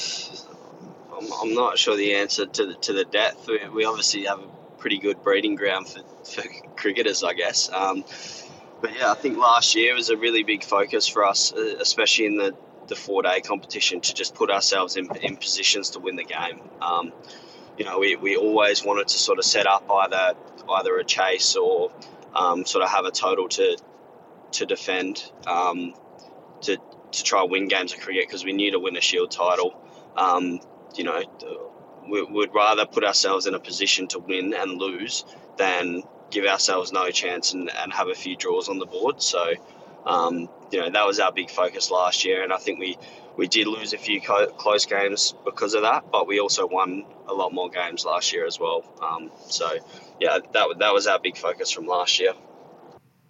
I'm, 1.16 1.32
I'm 1.40 1.54
not 1.54 1.78
sure 1.78 1.96
the 1.96 2.14
answer 2.14 2.46
to 2.46 2.66
the, 2.66 2.74
to 2.74 2.92
the 2.92 3.04
depth. 3.04 3.46
We, 3.46 3.60
we 3.68 3.84
obviously 3.84 4.24
have 4.24 4.40
a 4.40 4.48
pretty 4.78 4.98
good 4.98 5.22
breeding 5.22 5.54
ground 5.54 5.88
for, 5.88 6.02
for 6.24 6.42
cricketers, 6.76 7.22
I 7.22 7.34
guess. 7.34 7.70
Um, 7.70 8.04
but 8.80 8.96
yeah, 8.96 9.10
I 9.10 9.14
think 9.14 9.36
last 9.38 9.74
year 9.74 9.94
was 9.94 10.10
a 10.10 10.16
really 10.16 10.42
big 10.42 10.64
focus 10.64 11.06
for 11.06 11.24
us, 11.24 11.52
uh, 11.52 11.76
especially 11.80 12.26
in 12.26 12.36
the, 12.36 12.54
the 12.88 12.96
four 12.96 13.22
day 13.22 13.40
competition, 13.40 14.00
to 14.00 14.14
just 14.14 14.34
put 14.34 14.50
ourselves 14.50 14.96
in, 14.96 15.08
in 15.16 15.36
positions 15.36 15.90
to 15.90 15.98
win 15.98 16.16
the 16.16 16.24
game. 16.24 16.60
Um, 16.80 17.12
you 17.78 17.84
know, 17.84 17.98
we, 17.98 18.16
we 18.16 18.36
always 18.36 18.84
wanted 18.84 19.08
to 19.08 19.18
sort 19.18 19.38
of 19.38 19.44
set 19.44 19.66
up 19.66 19.88
either 19.90 20.34
either 20.70 20.98
a 20.98 21.04
chase 21.04 21.56
or 21.56 21.90
um, 22.34 22.64
sort 22.64 22.84
of 22.84 22.90
have 22.90 23.04
a 23.04 23.10
total 23.10 23.48
to 23.48 23.76
to 24.52 24.66
defend, 24.66 25.30
um, 25.46 25.94
to 26.62 26.76
to 27.12 27.24
try 27.24 27.42
win 27.42 27.68
games 27.68 27.92
of 27.92 28.00
cricket 28.00 28.26
because 28.26 28.44
we 28.44 28.52
knew 28.52 28.70
to 28.70 28.78
win 28.78 28.96
a 28.96 29.00
Shield 29.00 29.30
title. 29.30 29.74
Um, 30.16 30.60
you 30.94 31.04
know, 31.04 31.22
we 32.08 32.22
would 32.22 32.54
rather 32.54 32.86
put 32.86 33.04
ourselves 33.04 33.46
in 33.46 33.54
a 33.54 33.60
position 33.60 34.08
to 34.08 34.18
win 34.18 34.54
and 34.54 34.78
lose 34.78 35.24
than 35.56 36.02
give 36.30 36.44
ourselves 36.44 36.92
no 36.92 37.10
chance 37.10 37.52
and, 37.52 37.70
and 37.70 37.92
have 37.92 38.08
a 38.08 38.14
few 38.14 38.36
draws 38.36 38.68
on 38.68 38.78
the 38.78 38.86
board. 38.86 39.20
So, 39.22 39.54
um, 40.06 40.48
you 40.70 40.80
know, 40.80 40.90
that 40.90 41.06
was 41.06 41.20
our 41.20 41.32
big 41.32 41.50
focus 41.50 41.90
last 41.90 42.24
year, 42.24 42.42
and 42.42 42.52
I 42.52 42.58
think 42.58 42.78
we 42.78 42.98
we 43.36 43.46
did 43.46 43.66
lose 43.66 43.92
a 43.92 43.98
few 43.98 44.20
co- 44.20 44.48
close 44.48 44.86
games 44.86 45.34
because 45.44 45.74
of 45.74 45.82
that, 45.82 46.10
but 46.10 46.26
we 46.26 46.40
also 46.40 46.66
won 46.66 47.04
a 47.26 47.32
lot 47.32 47.54
more 47.54 47.70
games 47.70 48.04
last 48.04 48.32
year 48.32 48.46
as 48.46 48.58
well. 48.58 48.84
Um, 49.02 49.30
so, 49.48 49.68
yeah, 50.20 50.38
that 50.52 50.78
that 50.78 50.92
was 50.92 51.06
our 51.06 51.18
big 51.18 51.36
focus 51.36 51.70
from 51.70 51.86
last 51.86 52.20
year. 52.20 52.32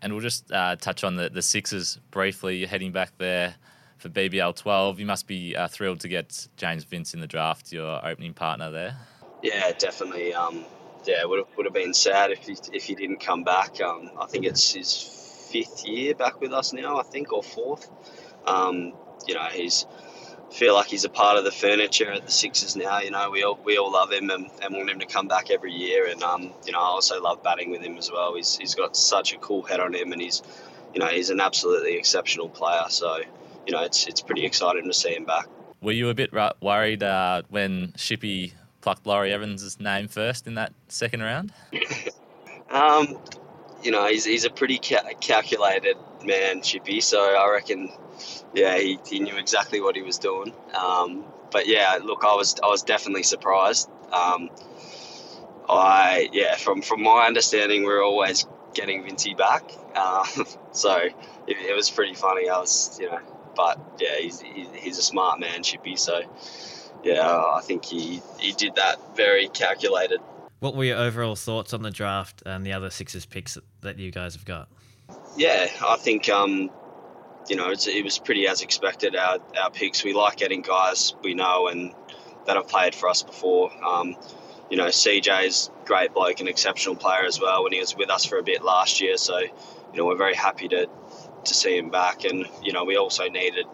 And 0.03 0.13
we'll 0.13 0.23
just 0.23 0.51
uh, 0.51 0.77
touch 0.77 1.05
on 1.05 1.17
the, 1.17 1.29
the 1.29 1.43
Sixers 1.43 1.99
briefly. 2.11 2.57
You're 2.57 2.69
heading 2.69 2.93
back 2.93 3.13
there 3.19 3.55
for 3.99 4.09
BBL 4.09 4.57
12. 4.57 4.99
You 4.99 5.07
must 5.07 5.27
be 5.27 5.55
uh, 5.55 5.69
thrilled 5.69 6.01
to 6.01 6.09
get 6.09 6.49
James 6.57 6.85
Vince 6.85 7.15
in 7.15 7.21
the 7.21 7.27
draft, 7.27 7.73
your 7.73 8.05
opening 8.05 8.33
partner 8.33 8.71
there. 8.71 8.97
Yeah, 9.43 9.73
definitely. 9.73 10.33
Um, 10.33 10.65
yeah, 11.05 11.25
would 11.25 11.39
have, 11.39 11.49
would 11.57 11.67
have 11.67 11.75
been 11.75 11.95
sad 11.95 12.31
if 12.31 12.47
he, 12.47 12.57
if 12.73 12.85
he 12.85 12.95
didn't 12.95 13.21
come 13.21 13.45
back. 13.45 13.81
Um, 13.81 14.11
I 14.19 14.27
think 14.27 14.47
it's 14.47 14.73
his 14.73 15.49
fifth 15.51 15.87
year 15.87 16.15
back 16.15 16.41
with 16.41 16.53
us 16.53 16.73
now, 16.73 16.99
I 16.99 17.03
think, 17.03 17.33
or 17.33 17.43
fourth. 17.43 17.91
Um, 18.47 18.93
you 19.27 19.35
know, 19.35 19.45
he's 19.53 19.87
feel 20.51 20.75
like 20.75 20.87
he's 20.87 21.05
a 21.05 21.09
part 21.09 21.39
of 21.39 21.45
the 21.45 21.53
furniture 21.53 22.11
at 22.11 22.25
the 22.25 22.31
Sixers 22.31 22.77
now. 22.77 23.01
You 23.01 23.11
know, 23.11 23.31
we 23.31 23.43
all 23.43 23.59
we 23.65 23.79
all 23.79 23.93
love 23.93 24.13
him 24.13 24.31
and, 24.31 24.51
and 24.63 24.75
want 24.75 24.91
him 24.91 24.99
to 24.99 25.07
come 25.07 25.29
back 25.29 25.51
every 25.51 25.73
year. 25.73 26.09
And 26.09 26.23
um, 26.23 26.53
you 26.67 26.73
know, 26.73 26.81
I 26.81 26.85
also 26.85 27.21
love 27.21 27.43
batting 27.43 27.71
with 27.71 27.83
him 27.83 27.97
as 27.97 28.11
well. 28.11 28.35
He's 28.35 28.57
he's 28.57 28.75
got 28.75 28.97
such 28.97 29.33
a 29.33 29.39
cool 29.39 29.63
head 29.63 29.81
on 29.81 29.95
him, 29.95 30.13
and 30.13 30.21
he's 30.21 30.43
you 30.93 31.01
know 31.01 31.07
he's 31.07 31.31
an 31.31 31.41
absolutely 31.41 31.97
exceptional 31.97 32.49
player. 32.49 32.85
So 32.89 33.21
you 33.67 33.73
know, 33.73 33.85
it's 33.85 34.07
it's 34.07 34.21
pretty 34.21 34.45
exciting 34.45 34.85
to 34.85 34.95
see 34.95 35.15
him 35.15 35.25
back. 35.25 35.47
Were 35.81 35.93
you 35.93 36.11
a 36.11 36.15
bit 36.15 36.33
worried 36.61 37.03
uh, 37.03 37.43
when 37.49 37.93
Shippy 37.93 38.53
plucked 38.83 39.07
Laurie 39.07 39.33
Evans' 39.33 39.81
name 39.81 40.09
first 40.09 40.47
in 40.47 40.55
that 40.55 40.73
second 40.89 41.23
round? 41.23 41.53
um, 42.71 43.19
you 43.83 43.91
know, 43.91 44.07
he's 44.07 44.25
he's 44.25 44.45
a 44.45 44.51
pretty 44.51 44.79
ca- 44.79 45.15
calculated 45.21 45.97
man, 46.25 46.61
Shippy. 46.61 47.03
So 47.03 47.21
I 47.21 47.51
reckon 47.51 47.91
yeah, 48.55 48.77
he, 48.79 48.99
he 49.07 49.21
knew 49.21 49.37
exactly 49.37 49.81
what 49.81 49.97
he 49.97 50.03
was 50.03 50.19
doing. 50.19 50.53
Um, 50.75 51.25
but 51.51 51.67
yeah, 51.67 51.99
look, 52.03 52.25
I 52.25 52.35
was 52.35 52.57
I 52.63 52.67
was 52.67 52.83
definitely 52.83 53.23
surprised. 53.23 53.91
Um, 54.13 54.51
I 55.69 56.29
yeah, 56.33 56.57
from 56.57 56.83
from 56.83 57.03
my 57.03 57.27
understanding, 57.27 57.85
we're 57.85 58.03
always 58.03 58.47
getting 58.75 59.03
Vincy 59.03 59.37
back, 59.37 59.65
uh, 59.95 60.25
so 60.73 60.97
it, 60.97 61.13
it, 61.47 61.75
was 61.75 61.91
pretty 61.91 62.15
funny. 62.15 62.49
I 62.49 62.59
was 62.59 62.99
you 63.01 63.11
know, 63.11 63.21
but 63.57 63.81
yeah, 63.99 64.17
he's 64.19 64.41
he's 64.41 64.99
a 64.99 65.03
smart 65.03 65.41
man, 65.41 65.63
Shippy. 65.63 65.99
So 65.99 66.23
yeah, 67.03 67.27
I 67.27 67.61
think 67.63 67.85
he 67.85 68.23
he 68.39 68.53
did 68.53 68.77
that 68.77 69.17
very 69.17 69.49
calculated. 69.49 70.21
What 70.61 70.77
were 70.77 70.85
your 70.85 70.99
overall 70.99 71.37
thoughts 71.37 71.73
on 71.73 71.83
the 71.83 71.91
draft 71.91 72.43
and 72.45 72.67
the 72.67 72.75
other 72.75 72.91
Sixers 72.91 73.25
picks 73.25 73.57
that 73.81 73.99
you 73.99 74.11
guys 74.11 74.35
have 74.35 74.45
got? 74.45 74.69
Yeah, 75.37 75.69
I 75.83 75.97
think 75.97 76.29
um, 76.29 76.71
you 77.49 77.57
know, 77.57 77.71
it 77.71 78.05
was 78.05 78.19
pretty 78.19 78.47
as 78.47 78.63
expected. 78.63 79.17
Our, 79.17 79.39
our 79.61 79.71
picks, 79.71 80.05
we 80.05 80.13
like 80.13 80.37
getting 80.37 80.63
guys 80.63 81.15
we 81.23 81.35
know 81.35 81.69
and 81.69 81.93
that 82.47 82.57
have 82.57 82.69
played 82.69 82.95
for 82.95 83.09
us 83.09 83.23
before. 83.23 83.71
Um, 83.85 84.17
you 84.71 84.77
know, 84.77 84.87
CJ's 84.87 85.71
great 85.85 86.15
bloke, 86.15 86.41
an 86.41 86.49
exceptional 86.49 86.95
player 86.95 87.25
as 87.25 87.41
well. 87.41 87.65
When 87.65 87.73
he 87.73 87.81
was 87.81 87.97
with 87.97 88.11
us 88.11 88.25
for 88.25 88.39
a 88.39 88.43
bit 88.43 88.63
last 88.63 89.01
year, 89.01 89.17
so 89.17 89.39
you 89.39 89.51
know 89.95 90.07
we're 90.07 90.17
very 90.17 90.35
happy 90.35 90.69
to 90.69 90.89
to 91.45 91.55
see 91.55 91.77
him 91.77 91.91
back. 91.91 92.25
And 92.25 92.47
you 92.63 92.73
know, 92.73 92.85
we 92.85 92.97
also 92.97 93.29
needed, 93.29 93.67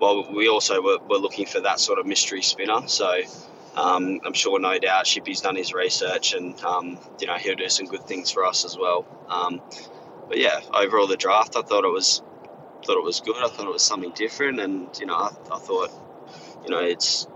well, 0.00 0.30
we 0.32 0.48
also 0.48 0.82
were, 0.82 0.98
were 1.08 1.18
looking 1.18 1.46
for 1.46 1.60
that 1.60 1.80
sort 1.80 1.98
of 1.98 2.06
mystery 2.06 2.42
spinner. 2.42 2.86
So 2.86 3.22
um, 3.76 4.20
I'm 4.24 4.32
sure, 4.32 4.58
no 4.58 4.78
doubt, 4.78 5.06
Shippy's 5.06 5.40
done 5.40 5.56
his 5.56 5.72
research, 5.72 6.34
and 6.34 6.58
um, 6.62 6.98
you 7.20 7.26
know 7.26 7.34
he'll 7.34 7.56
do 7.56 7.68
some 7.68 7.86
good 7.86 8.06
things 8.06 8.30
for 8.30 8.44
us 8.44 8.64
as 8.64 8.76
well. 8.76 9.06
Um, 9.28 9.60
but 10.28 10.38
yeah, 10.38 10.60
overall 10.74 11.06
the 11.06 11.16
draft, 11.16 11.56
I 11.56 11.62
thought 11.62 11.84
it 11.84 11.92
was 11.92 12.22
thought 12.86 12.96
it 12.96 13.04
was 13.04 13.20
good. 13.20 13.36
I 13.36 13.48
thought 13.48 13.66
it 13.66 13.72
was 13.72 13.82
something 13.82 14.12
different, 14.12 14.60
and 14.60 14.88
you 14.98 15.06
know, 15.06 15.16
I, 15.16 15.30
I 15.52 15.58
thought, 15.58 15.90
you 16.64 16.70
know, 16.70 16.80
it's 16.80 17.26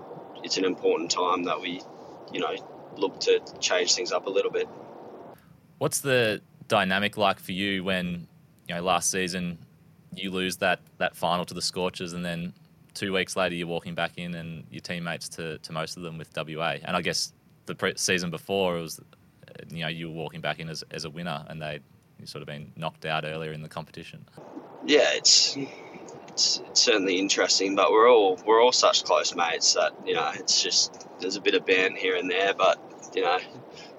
it's 0.42 0.56
an 0.56 0.64
important 0.64 1.10
time 1.10 1.44
that 1.44 1.60
we 1.60 1.82
you 2.32 2.40
know, 2.40 2.54
look 2.96 3.20
to 3.20 3.40
change 3.60 3.94
things 3.94 4.12
up 4.12 4.26
a 4.26 4.30
little 4.30 4.50
bit. 4.50 4.68
What's 5.78 6.00
the 6.00 6.40
dynamic 6.68 7.16
like 7.16 7.40
for 7.40 7.52
you 7.52 7.82
when 7.82 8.28
you 8.68 8.74
know 8.74 8.82
last 8.82 9.10
season 9.10 9.58
you 10.14 10.30
lose 10.30 10.56
that 10.58 10.80
that 10.98 11.16
final 11.16 11.44
to 11.44 11.54
the 11.54 11.62
Scorchers, 11.62 12.12
and 12.12 12.24
then 12.24 12.52
two 12.94 13.12
weeks 13.12 13.36
later 13.36 13.54
you're 13.54 13.66
walking 13.66 13.94
back 13.94 14.12
in 14.16 14.34
and 14.34 14.64
your 14.70 14.80
teammates 14.80 15.28
to, 15.28 15.58
to 15.58 15.72
most 15.72 15.96
of 15.96 16.02
them 16.02 16.18
with 16.18 16.30
WA, 16.36 16.76
and 16.84 16.96
I 16.96 17.02
guess 17.02 17.32
the 17.66 17.74
pre- 17.74 17.96
season 17.96 18.30
before 18.30 18.78
it 18.78 18.82
was 18.82 19.00
you 19.68 19.82
know 19.82 19.88
you 19.88 20.08
were 20.08 20.14
walking 20.14 20.40
back 20.40 20.60
in 20.60 20.68
as, 20.68 20.84
as 20.90 21.04
a 21.04 21.10
winner, 21.10 21.44
and 21.48 21.60
they 21.60 21.80
sort 22.24 22.42
of 22.42 22.46
been 22.46 22.70
knocked 22.76 23.06
out 23.06 23.24
earlier 23.24 23.52
in 23.52 23.62
the 23.62 23.68
competition. 23.68 24.24
Yeah, 24.84 25.10
it's 25.14 25.56
it's, 26.28 26.60
it's 26.60 26.80
certainly 26.80 27.18
interesting, 27.18 27.74
but 27.74 27.90
we're 27.92 28.10
all 28.10 28.38
we're 28.46 28.62
all 28.62 28.72
such 28.72 29.04
close 29.04 29.34
mates 29.34 29.74
that 29.74 29.92
you 30.06 30.14
know 30.14 30.30
it's 30.34 30.62
just 30.62 31.06
there's 31.20 31.36
a 31.36 31.40
bit 31.40 31.54
of 31.54 31.66
band 31.66 31.96
here 31.98 32.16
and 32.16 32.30
there, 32.30 32.54
but 32.54 32.78
you 33.14 33.22
know 33.22 33.38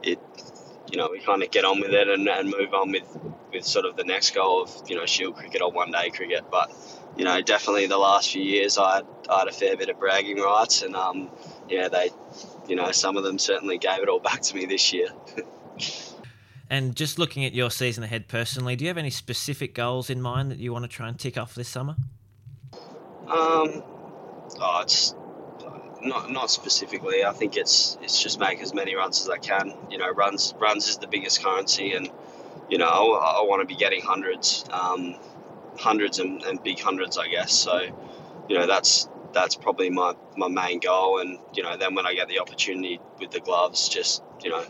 it 0.03 0.19
you 0.91 0.97
know 0.97 1.09
we 1.11 1.19
kind 1.19 1.43
of 1.43 1.51
get 1.51 1.65
on 1.65 1.79
with 1.79 1.91
it 1.91 2.07
and, 2.09 2.27
and 2.27 2.49
move 2.49 2.73
on 2.73 2.91
with 2.91 3.03
with 3.53 3.65
sort 3.65 3.85
of 3.85 3.95
the 3.95 4.03
next 4.03 4.33
goal 4.33 4.63
of 4.63 4.71
you 4.89 4.95
know 4.95 5.05
Shield 5.05 5.35
cricket 5.35 5.61
or 5.61 5.71
one 5.71 5.91
day 5.91 6.09
cricket, 6.09 6.45
but 6.49 6.71
you 7.15 7.25
know 7.25 7.41
definitely 7.41 7.85
the 7.87 7.97
last 7.97 8.31
few 8.31 8.41
years 8.41 8.77
I 8.77 8.95
had, 8.97 9.05
I 9.29 9.39
had 9.39 9.47
a 9.47 9.53
fair 9.53 9.77
bit 9.77 9.89
of 9.89 9.99
bragging 9.99 10.39
rights, 10.39 10.81
and 10.81 10.95
um 10.95 11.29
yeah 11.69 11.89
they 11.89 12.09
you 12.67 12.75
know 12.75 12.91
some 12.91 13.17
of 13.17 13.23
them 13.23 13.37
certainly 13.37 13.77
gave 13.77 13.99
it 13.99 14.09
all 14.09 14.19
back 14.19 14.41
to 14.41 14.55
me 14.55 14.65
this 14.65 14.91
year. 14.93 15.09
And 16.71 16.95
just 16.95 17.19
looking 17.19 17.43
at 17.43 17.53
your 17.53 17.69
season 17.69 18.01
ahead 18.05 18.29
personally, 18.29 18.77
do 18.77 18.85
you 18.85 18.87
have 18.87 18.97
any 18.97 19.09
specific 19.09 19.75
goals 19.75 20.09
in 20.09 20.21
mind 20.21 20.51
that 20.51 20.57
you 20.57 20.71
want 20.71 20.85
to 20.85 20.87
try 20.87 21.09
and 21.09 21.19
tick 21.19 21.37
off 21.37 21.53
this 21.53 21.67
summer? 21.67 21.97
Um, 23.27 23.83
oh, 24.57 24.79
it's 24.81 25.13
not 26.01 26.31
not 26.31 26.49
specifically. 26.49 27.25
I 27.25 27.33
think 27.33 27.57
it's 27.57 27.97
it's 28.01 28.23
just 28.23 28.39
make 28.39 28.61
as 28.61 28.73
many 28.73 28.95
runs 28.95 29.19
as 29.19 29.29
I 29.29 29.37
can. 29.37 29.73
You 29.89 29.97
know, 29.97 30.09
runs 30.11 30.53
runs 30.59 30.87
is 30.87 30.97
the 30.97 31.07
biggest 31.07 31.43
currency, 31.43 31.91
and 31.91 32.09
you 32.69 32.77
know 32.77 32.87
I, 32.87 33.39
I 33.39 33.43
want 33.43 33.61
to 33.61 33.67
be 33.67 33.75
getting 33.75 34.01
hundreds, 34.01 34.63
um, 34.71 35.15
hundreds 35.77 36.19
and, 36.19 36.41
and 36.43 36.63
big 36.63 36.79
hundreds, 36.79 37.17
I 37.17 37.27
guess. 37.27 37.51
So, 37.51 37.81
you 38.47 38.57
know, 38.57 38.65
that's 38.65 39.09
that's 39.33 39.55
probably 39.55 39.89
my, 39.89 40.15
my 40.37 40.47
main 40.47 40.79
goal. 40.79 41.19
And 41.19 41.37
you 41.53 41.63
know, 41.63 41.75
then 41.75 41.95
when 41.95 42.05
I 42.05 42.13
get 42.13 42.29
the 42.29 42.39
opportunity 42.39 43.01
with 43.19 43.31
the 43.31 43.41
gloves, 43.41 43.89
just 43.89 44.23
you 44.41 44.51
know, 44.51 44.63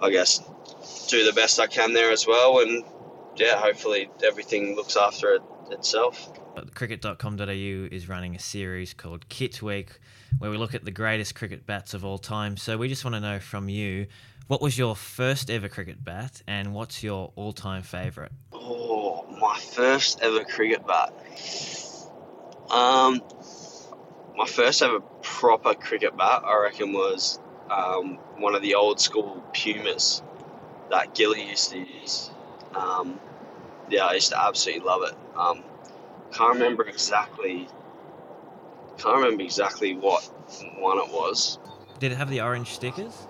I 0.00 0.08
guess 0.08 0.40
do 1.08 1.24
the 1.24 1.32
best 1.32 1.60
I 1.60 1.66
can 1.66 1.92
there 1.92 2.10
as 2.10 2.26
well. 2.26 2.60
And 2.60 2.84
yeah, 3.36 3.56
hopefully 3.56 4.10
everything 4.24 4.76
looks 4.76 4.96
after 4.96 5.34
it 5.34 5.42
itself. 5.70 6.30
Cricket.com.au 6.74 7.44
is 7.44 8.08
running 8.08 8.36
a 8.36 8.38
series 8.38 8.94
called 8.94 9.28
Kit 9.28 9.60
Week 9.62 9.98
where 10.38 10.50
we 10.50 10.56
look 10.56 10.74
at 10.74 10.84
the 10.84 10.90
greatest 10.90 11.34
cricket 11.34 11.66
bats 11.66 11.94
of 11.94 12.04
all 12.04 12.18
time. 12.18 12.56
So 12.56 12.76
we 12.76 12.88
just 12.88 13.04
want 13.04 13.14
to 13.14 13.20
know 13.20 13.40
from 13.40 13.68
you 13.68 14.06
what 14.46 14.60
was 14.60 14.76
your 14.76 14.94
first 14.94 15.50
ever 15.50 15.68
cricket 15.68 16.04
bat 16.04 16.42
and 16.46 16.74
what's 16.74 17.02
your 17.02 17.32
all 17.34 17.52
time 17.52 17.82
favourite? 17.82 18.32
Oh, 18.52 19.26
my 19.40 19.58
first 19.58 20.20
ever 20.20 20.44
cricket 20.44 20.86
bat. 20.86 21.12
Um, 22.70 23.22
my 24.36 24.46
first 24.46 24.82
ever 24.82 25.00
proper 25.22 25.74
cricket 25.74 26.16
bat, 26.16 26.42
I 26.44 26.60
reckon, 26.62 26.92
was 26.92 27.38
um, 27.70 28.16
one 28.36 28.54
of 28.54 28.62
the 28.62 28.74
old 28.74 29.00
school 29.00 29.42
Pumas 29.52 30.22
that 30.90 31.14
Gilly 31.14 31.48
used 31.48 31.70
to 31.70 31.78
use. 31.78 32.30
Um, 32.74 33.18
yeah, 33.88 34.06
I 34.06 34.14
used 34.14 34.30
to 34.30 34.42
absolutely 34.42 34.86
love 34.86 35.02
it. 35.04 35.14
Um, 35.36 35.62
can't 36.32 36.54
remember 36.54 36.84
exactly. 36.84 37.68
Can't 38.98 39.16
remember 39.16 39.42
exactly 39.42 39.96
what 39.96 40.22
one 40.78 40.98
it 40.98 41.08
was. 41.08 41.58
Did 41.98 42.12
it 42.12 42.16
have 42.16 42.30
the 42.30 42.40
orange 42.40 42.68
stickers? 42.68 43.26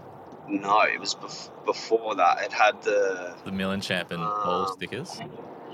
No, 0.49 0.80
it 0.82 1.00
was 1.00 1.14
bef- 1.14 1.50
before 1.64 2.14
that. 2.16 2.42
It 2.42 2.52
had 2.52 2.82
the 2.82 3.34
the 3.44 3.50
Millichamp 3.50 4.11
and 4.11 4.20
Hall 4.23 4.73
stickers. 4.75 5.20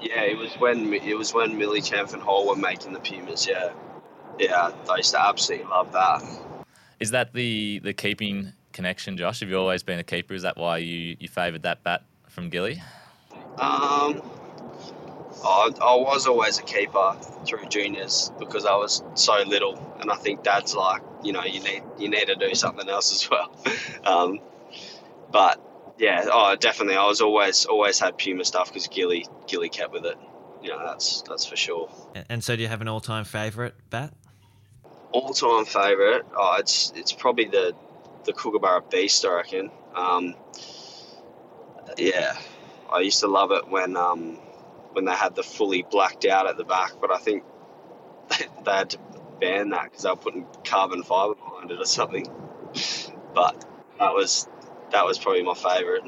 Yeah, 0.01 0.23
it 0.23 0.39
was 0.39 0.53
when 0.55 0.93
it 0.93 1.15
was 1.15 1.35
when 1.35 1.59
Millichamp 1.59 2.13
and 2.13 2.23
Hall 2.23 2.49
were 2.49 2.57
making 2.57 2.93
the 2.93 3.01
Pumas. 3.01 3.47
Yeah, 3.47 3.73
yeah, 4.39 4.73
I 4.89 4.97
used 4.99 5.13
to 5.13 5.21
absolutely 5.21 5.67
love 5.67 5.93
that. 5.93 6.23
Is 7.01 7.11
that 7.11 7.33
the 7.33 7.81
the 7.81 7.93
keeping 7.93 8.53
connection, 8.81 9.19
Josh? 9.19 9.41
Have 9.41 9.51
you 9.51 9.59
always 9.59 9.83
been 9.83 9.99
a 9.99 10.03
keeper? 10.03 10.33
Is 10.33 10.41
that 10.41 10.57
why 10.57 10.79
you, 10.79 11.15
you 11.21 11.29
favoured 11.29 11.65
that 11.65 11.85
bat 11.85 12.03
from 12.31 12.49
Gilly? 12.49 12.83
Um, 13.59 14.23
I, 15.45 15.71
I 15.83 15.95
was 15.97 16.27
always 16.27 16.59
a 16.59 16.63
keeper 16.63 17.15
through 17.45 17.67
juniors 17.69 18.33
because 18.39 18.65
I 18.65 18.75
was 18.77 19.03
so 19.17 19.43
little, 19.47 19.77
and 20.01 20.11
I 20.11 20.17
think 20.17 20.45
Dad's 20.45 20.75
like, 20.75 21.03
you 21.23 21.35
know, 21.35 21.45
you 21.45 21.61
need 21.63 21.83
you 21.99 22.09
need 22.09 22.25
to 22.29 22.37
do 22.37 22.55
something 22.55 22.89
else 22.89 23.13
as 23.13 23.29
well. 23.29 23.55
um, 24.05 24.41
but 25.31 25.61
yeah, 25.99 26.25
oh, 26.33 26.57
definitely, 26.57 26.97
I 26.97 27.05
was 27.05 27.21
always 27.21 27.67
always 27.67 27.99
had 27.99 28.17
Puma 28.17 28.47
stuff 28.47 28.69
because 28.69 28.89
Gilly 28.89 29.27
Gilly 29.47 29.69
kept 29.69 29.93
with 29.93 30.07
it. 30.07 30.17
You 30.63 30.71
know, 30.71 30.79
that's 30.83 31.21
that's 31.29 31.45
for 31.45 31.57
sure. 31.57 31.91
And 32.31 32.43
so, 32.43 32.57
do 32.57 32.63
you 32.63 32.69
have 32.69 32.81
an 32.81 32.89
all 32.89 33.01
time 33.01 33.25
favourite 33.25 33.75
bat? 33.91 34.15
All 35.13 35.35
time 35.35 35.67
favourite? 35.67 36.23
Oh, 36.35 36.57
it's 36.59 36.95
it's 36.97 37.13
probably 37.13 37.45
the 37.45 37.75
the 38.25 38.33
Kookaburra 38.33 38.83
Beast, 38.91 39.25
I 39.25 39.35
reckon. 39.35 39.71
Um, 39.95 40.35
yeah, 41.97 42.37
I 42.91 43.01
used 43.01 43.21
to 43.21 43.29
love 43.29 43.53
it 43.53 43.69
when 43.69 43.97
um, 43.97 44.39
when 44.93 45.05
they 45.05 45.13
had 45.13 45.35
the 45.35 45.43
fully 45.43 45.83
blacked 45.91 46.25
out 46.25 46.47
at 46.47 46.57
the 46.57 46.65
back, 46.65 46.93
but 47.01 47.11
I 47.13 47.19
think 47.19 47.45
they 48.65 48.71
had 48.71 48.91
to 48.91 48.99
ban 49.41 49.71
that 49.71 49.85
because 49.85 50.03
they 50.03 50.11
were 50.11 50.17
putting 50.17 50.47
carbon 50.65 51.03
fibre 51.03 51.35
behind 51.35 51.71
it 51.71 51.81
or 51.81 51.87
something. 51.87 52.27
But 53.33 53.65
that 54.01 54.13
was 54.13 54.49
that 54.91 55.07
was 55.07 55.17
probably 55.17 55.45
my 55.45 55.55
favourite. 55.55 56.03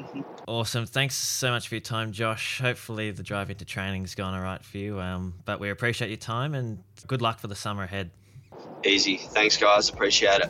Awesome. 0.45 0.85
Thanks 0.85 1.15
so 1.15 1.51
much 1.51 1.69
for 1.69 1.75
your 1.75 1.81
time, 1.81 2.11
Josh. 2.11 2.59
Hopefully 2.59 3.11
the 3.11 3.23
drive 3.23 3.49
into 3.49 3.63
training's 3.63 4.13
gone 4.13 4.33
all 4.33 4.41
right 4.41 4.61
for 4.61 4.77
you. 4.77 4.99
Um, 4.99 5.35
but 5.45 5.61
we 5.61 5.69
appreciate 5.69 6.09
your 6.09 6.17
time 6.17 6.53
and 6.53 6.83
good 7.07 7.21
luck 7.21 7.39
for 7.39 7.47
the 7.47 7.55
summer 7.55 7.83
ahead. 7.83 8.11
Easy. 8.83 9.17
Thanks, 9.17 9.55
guys. 9.55 9.89
Appreciate 9.89 10.41
it. 10.41 10.49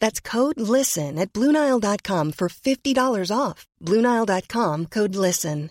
That's 0.00 0.20
code 0.20 0.60
LISTEN 0.60 1.18
at 1.18 1.32
Bluenile.com 1.32 2.32
for 2.32 2.48
$50 2.48 3.36
off. 3.36 3.66
Bluenile.com 3.84 4.86
code 4.86 5.14
LISTEN. 5.14 5.70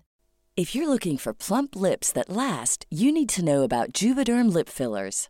If 0.57 0.73
you're 0.73 0.87
looking 0.87 1.19
for 1.19 1.35
plump 1.35 1.75
lips 1.75 2.11
that 2.13 2.29
last, 2.29 2.87
you 2.89 3.11
need 3.11 3.29
to 3.29 3.45
know 3.45 3.61
about 3.61 3.93
Juvederm 3.93 4.51
Lip 4.51 4.67
Fillers. 4.67 5.29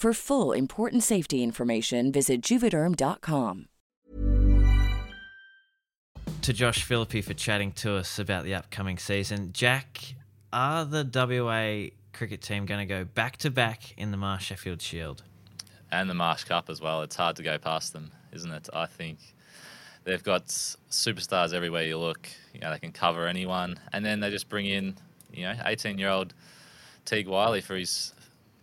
For 0.00 0.14
full 0.14 0.52
important 0.52 1.02
safety 1.02 1.42
information, 1.42 2.10
visit 2.10 2.40
juvederm.com. 2.40 3.66
To 6.40 6.52
Josh 6.54 6.84
Philippe 6.84 7.20
for 7.20 7.34
chatting 7.34 7.72
to 7.72 7.96
us 7.96 8.18
about 8.18 8.44
the 8.44 8.54
upcoming 8.54 8.96
season. 8.96 9.50
Jack, 9.52 10.14
are 10.54 10.86
the 10.86 11.04
WA 11.04 11.90
cricket 12.14 12.40
team 12.40 12.64
going 12.64 12.80
to 12.80 12.86
go 12.86 13.04
back 13.04 13.36
to 13.36 13.50
back 13.50 13.92
in 13.98 14.10
the 14.10 14.16
Marsh 14.16 14.46
Sheffield 14.46 14.80
Shield? 14.80 15.22
And 15.92 16.08
the 16.08 16.14
Marsh 16.14 16.44
Cup 16.44 16.70
as 16.70 16.80
well. 16.80 17.02
It's 17.02 17.16
hard 17.16 17.36
to 17.36 17.42
go 17.42 17.58
past 17.58 17.92
them, 17.92 18.10
isn't 18.32 18.50
it? 18.50 18.70
I 18.72 18.86
think 18.86 19.18
they've 20.04 20.24
got 20.24 20.46
superstars 20.46 21.52
everywhere 21.52 21.82
you 21.82 21.98
look. 21.98 22.26
You 22.54 22.60
know, 22.60 22.70
they 22.70 22.78
can 22.78 22.92
cover 22.92 23.26
anyone, 23.26 23.78
and 23.92 24.02
then 24.02 24.20
they 24.20 24.30
just 24.30 24.48
bring 24.48 24.64
in, 24.64 24.96
you 25.30 25.42
know, 25.42 25.52
18-year-old 25.66 26.32
Teague 27.04 27.28
Wyllie 27.28 27.60
for 27.60 27.76
his 27.76 28.14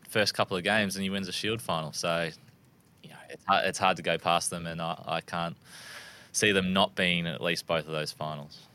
first 0.08 0.34
couple 0.34 0.58
of 0.58 0.64
games, 0.64 0.96
and 0.96 1.04
he 1.04 1.10
wins 1.10 1.28
a 1.28 1.32
Shield 1.32 1.62
final. 1.62 1.94
So, 1.94 2.30
you 3.04 3.10
know, 3.10 3.16
it's 3.30 3.44
hard, 3.46 3.66
it's 3.66 3.80
hard 3.80 3.98
to 3.98 4.04
go 4.04 4.18
past 4.18 4.50
them, 4.50 4.66
and 4.66 4.82
I, 4.82 5.02
I 5.06 5.22
can't 5.22 5.56
see 6.32 6.52
them 6.52 6.74
not 6.74 6.96
being 6.96 7.28
at 7.28 7.42
least 7.42 7.68
both 7.68 7.86
of 7.86 7.92
those 7.92 8.12
finals. 8.12 8.68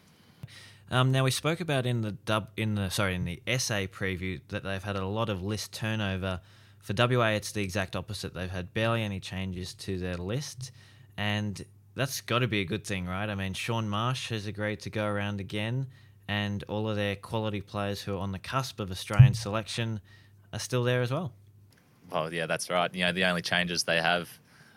Um, 0.90 1.10
now 1.10 1.24
we 1.24 1.30
spoke 1.30 1.60
about 1.60 1.86
in 1.86 2.02
the 2.02 2.12
dub 2.12 2.48
in 2.56 2.74
the 2.74 2.90
sorry 2.90 3.14
in 3.14 3.24
the 3.24 3.40
SA 3.58 3.86
preview 3.86 4.40
that 4.48 4.62
they've 4.62 4.82
had 4.82 4.96
a 4.96 5.06
lot 5.06 5.30
of 5.30 5.42
list 5.42 5.72
turnover. 5.72 6.40
For 6.80 6.92
WA, 6.94 7.28
it's 7.28 7.52
the 7.52 7.62
exact 7.62 7.96
opposite. 7.96 8.34
They've 8.34 8.50
had 8.50 8.74
barely 8.74 9.02
any 9.02 9.20
changes 9.20 9.72
to 9.74 9.98
their 9.98 10.16
list, 10.16 10.72
and 11.16 11.64
that's 11.94 12.20
got 12.20 12.40
to 12.40 12.48
be 12.48 12.60
a 12.60 12.64
good 12.64 12.84
thing, 12.84 13.06
right? 13.06 13.28
I 13.30 13.34
mean, 13.34 13.54
Shaun 13.54 13.88
Marsh 13.88 14.28
has 14.30 14.46
agreed 14.46 14.80
to 14.80 14.90
go 14.90 15.06
around 15.06 15.40
again, 15.40 15.86
and 16.28 16.62
all 16.68 16.88
of 16.90 16.96
their 16.96 17.16
quality 17.16 17.60
players 17.60 18.02
who 18.02 18.16
are 18.16 18.18
on 18.18 18.32
the 18.32 18.38
cusp 18.38 18.80
of 18.80 18.90
Australian 18.90 19.34
selection 19.34 20.00
are 20.52 20.58
still 20.58 20.84
there 20.84 21.02
as 21.02 21.10
well. 21.10 21.32
Well, 22.10 22.32
yeah, 22.32 22.46
that's 22.46 22.68
right. 22.68 22.94
You 22.94 23.04
know, 23.04 23.12
the 23.12 23.24
only 23.24 23.42
changes 23.42 23.84
they 23.84 24.00
have 24.00 24.28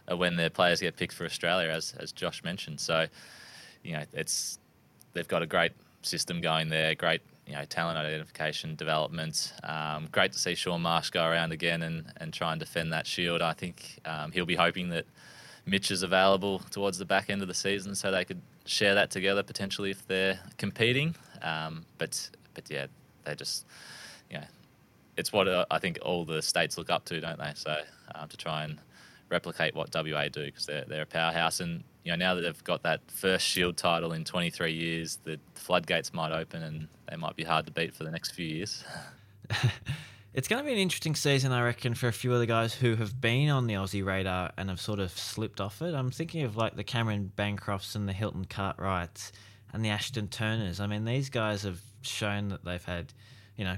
are 0.08 0.16
when 0.16 0.36
their 0.36 0.50
players 0.50 0.80
get 0.80 0.96
picked 0.96 1.14
for 1.14 1.26
Australia, 1.26 1.70
as 1.70 1.94
as 2.00 2.12
Josh 2.12 2.44
mentioned. 2.44 2.80
So, 2.80 3.08
you 3.84 3.94
know, 3.94 4.04
it's 4.14 4.60
they've 5.14 5.28
got 5.28 5.42
a 5.42 5.48
great 5.48 5.74
system 6.02 6.42
going 6.42 6.70
there, 6.70 6.96
great 6.96 7.22
you 7.48 7.54
know 7.54 7.66
talent 7.66 7.98
identification, 7.98 8.76
development. 8.76 9.54
Um, 9.64 10.08
great 10.12 10.32
to 10.34 10.40
see 10.40 10.56
Shaun 10.56 10.82
Marsh 10.82 11.10
go 11.10 11.26
around 11.26 11.52
again 11.52 11.82
and, 11.84 12.12
and 12.18 12.34
try 12.34 12.52
and 12.52 12.60
defend 12.60 12.94
that 12.94 13.06
shield. 13.06 13.42
I 13.42 13.54
think 13.54 14.00
um, 14.06 14.32
he'll 14.32 14.46
be 14.46 14.56
hoping 14.56 14.90
that 14.90 15.06
Mitch 15.66 15.92
is 15.92 16.04
available 16.04 16.60
towards 16.72 16.98
the 16.98 17.06
back 17.06 17.30
end 17.30 17.42
of 17.42 17.48
the 17.48 17.54
season, 17.54 17.96
so 17.96 18.12
they 18.12 18.26
could 18.26 18.42
share 18.66 18.96
that 18.96 19.12
together 19.12 19.44
potentially 19.44 19.92
if 19.92 20.08
they're 20.08 20.40
competing. 20.58 21.16
Um, 21.42 21.86
but 21.98 22.30
but 22.54 22.70
yeah, 22.70 22.88
they 23.26 23.36
just 23.36 23.66
you 24.30 24.38
know 24.38 24.46
it's 25.18 25.32
what 25.32 25.48
uh, 25.48 25.66
I 25.72 25.80
think 25.80 26.00
all 26.02 26.26
the 26.26 26.42
states 26.42 26.78
look 26.78 26.90
up 26.90 27.06
to, 27.06 27.20
don't 27.20 27.40
they? 27.40 27.52
So 27.56 27.76
um, 28.14 28.28
to 28.28 28.38
try 28.38 28.64
and 28.64 28.80
replicate 29.30 29.76
what 29.76 29.94
WA 29.94 30.28
do 30.28 30.46
because 30.46 30.66
they're 30.66 30.86
they're 30.88 31.02
a 31.02 31.08
powerhouse 31.08 31.60
and 31.60 31.84
you 32.04 32.12
know 32.12 32.16
now 32.16 32.36
that 32.36 32.42
they've 32.42 32.64
got 32.64 32.84
that 32.84 33.02
first 33.10 33.46
Shield 33.46 33.78
title 33.78 34.14
in 34.14 34.24
23 34.24 34.72
years, 34.72 35.18
the 35.24 35.40
floodgates 35.56 36.14
might 36.14 36.32
open 36.32 36.64
and 36.64 36.88
they 37.10 37.16
might 37.16 37.36
be 37.36 37.44
hard 37.44 37.66
to 37.66 37.72
beat 37.72 37.96
for 37.96 38.04
the 38.04 38.12
next 38.12 38.32
few 38.32 38.46
years. 38.46 38.84
it's 40.34 40.48
going 40.48 40.62
to 40.62 40.66
be 40.66 40.74
an 40.74 40.80
interesting 40.80 41.16
season, 41.16 41.52
I 41.52 41.64
reckon, 41.64 41.94
for 41.94 42.08
a 42.08 42.14
few 42.14 42.34
of 42.34 42.40
the 42.40 42.46
guys 42.46 42.74
who 42.74 42.96
have 42.96 43.20
been 43.20 43.50
on 43.50 43.68
the 43.68 43.76
Aussie 43.76 44.06
radar 44.06 44.52
and 44.58 44.70
have 44.70 44.82
sort 44.82 45.00
of 45.00 45.12
slipped 45.12 45.62
off 45.62 45.82
it. 45.82 45.96
I'm 45.96 46.12
thinking 46.12 46.44
of 46.44 46.58
like 46.58 46.76
the 46.76 46.84
Cameron 46.84 47.32
Bancrofts 47.36 47.96
and 47.96 48.08
the 48.08 48.14
Hilton 48.14 48.46
Cartwrights 48.46 49.32
and 49.74 49.84
the 49.84 49.90
Ashton 49.90 50.28
Turners. 50.28 50.80
I 50.80 50.88
mean, 50.88 51.06
these 51.06 51.30
guys 51.30 51.64
have 51.64 51.82
shown 52.02 52.50
that 52.50 52.64
they've 52.64 52.84
had, 52.84 53.14
you 53.58 53.64
know, 53.66 53.78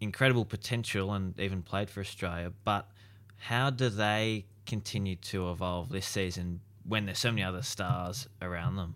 incredible 0.00 0.44
potential 0.44 1.12
and 1.12 1.38
even 1.38 1.62
played 1.62 1.90
for 1.90 2.00
Australia, 2.00 2.52
but 2.64 2.88
how 3.36 3.70
do 3.70 3.88
they 3.88 4.46
continue 4.66 5.16
to 5.16 5.50
evolve 5.50 5.90
this 5.90 6.06
season 6.06 6.60
when 6.86 7.06
there's 7.06 7.18
so 7.18 7.30
many 7.30 7.42
other 7.42 7.62
stars 7.62 8.28
around 8.40 8.76
them? 8.76 8.94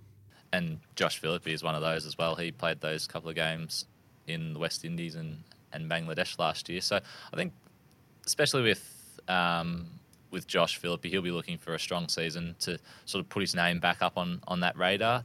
And 0.53 0.79
Josh 0.97 1.19
Philippe 1.19 1.51
is 1.51 1.63
one 1.63 1.75
of 1.75 1.83
those 1.83 2.07
as 2.07 2.17
well. 2.17 2.35
He 2.35 2.51
played 2.51 2.81
those 2.81 3.07
couple 3.07 3.29
of 3.29 3.35
games 3.35 3.85
in 4.27 4.55
the 4.55 4.59
West 4.59 4.85
Indies 4.85 5.15
and, 5.15 5.43
and 5.73 5.91
Bangladesh 5.91 6.39
last 6.39 6.69
year. 6.69 6.81
So 6.81 6.97
I 7.33 7.37
think, 7.37 7.53
especially 8.27 8.63
with 8.63 9.21
um, 9.29 9.87
with 10.31 10.47
Josh 10.47 10.77
Philippe, 10.77 11.09
he'll 11.09 11.23
be 11.23 11.31
looking 11.31 11.59
for 11.59 11.75
a 11.75 11.79
strong 11.79 12.09
season 12.09 12.55
to 12.61 12.79
sort 13.07 13.25
of 13.25 13.29
put 13.29 13.41
his 13.41 13.55
name 13.55 13.79
back 13.81 14.03
up 14.03 14.17
on, 14.17 14.41
on 14.47 14.61
that 14.61 14.77
radar. 14.77 15.25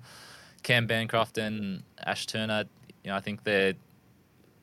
Cam 0.62 0.88
Bancroft 0.88 1.38
and 1.38 1.84
Ash 2.06 2.26
Turner, 2.26 2.66
you 3.04 3.12
know, 3.12 3.18
I 3.18 3.20
think 3.20 3.44
they're 3.44 3.74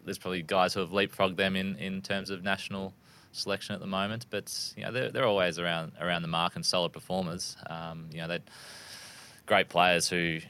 there's 0.05 0.19
probably 0.19 0.43
guys 0.43 0.75
who 0.75 0.81
have 0.81 0.91
leapfrogged 0.91 1.37
them 1.37 1.57
in, 1.57 1.77
in 1.77 2.03
terms 2.03 2.31
of 2.31 2.43
national 2.43 2.95
selection 3.33 3.75
at 3.75 3.81
the 3.81 3.87
moment, 3.87 4.27
but 4.31 4.73
you 4.77 4.85
know 4.85 4.93
they're, 4.93 5.11
they're 5.11 5.27
always 5.27 5.59
around 5.59 5.93
around 6.01 6.23
the 6.23 6.29
mark 6.29 6.57
and 6.57 6.65
solid 6.65 6.93
performers. 6.93 7.57
Um, 7.69 8.07
you 8.11 8.19
know 8.19 8.29
they're 8.29 8.41
great 9.47 9.69
players 9.69 10.09
who 10.09 10.41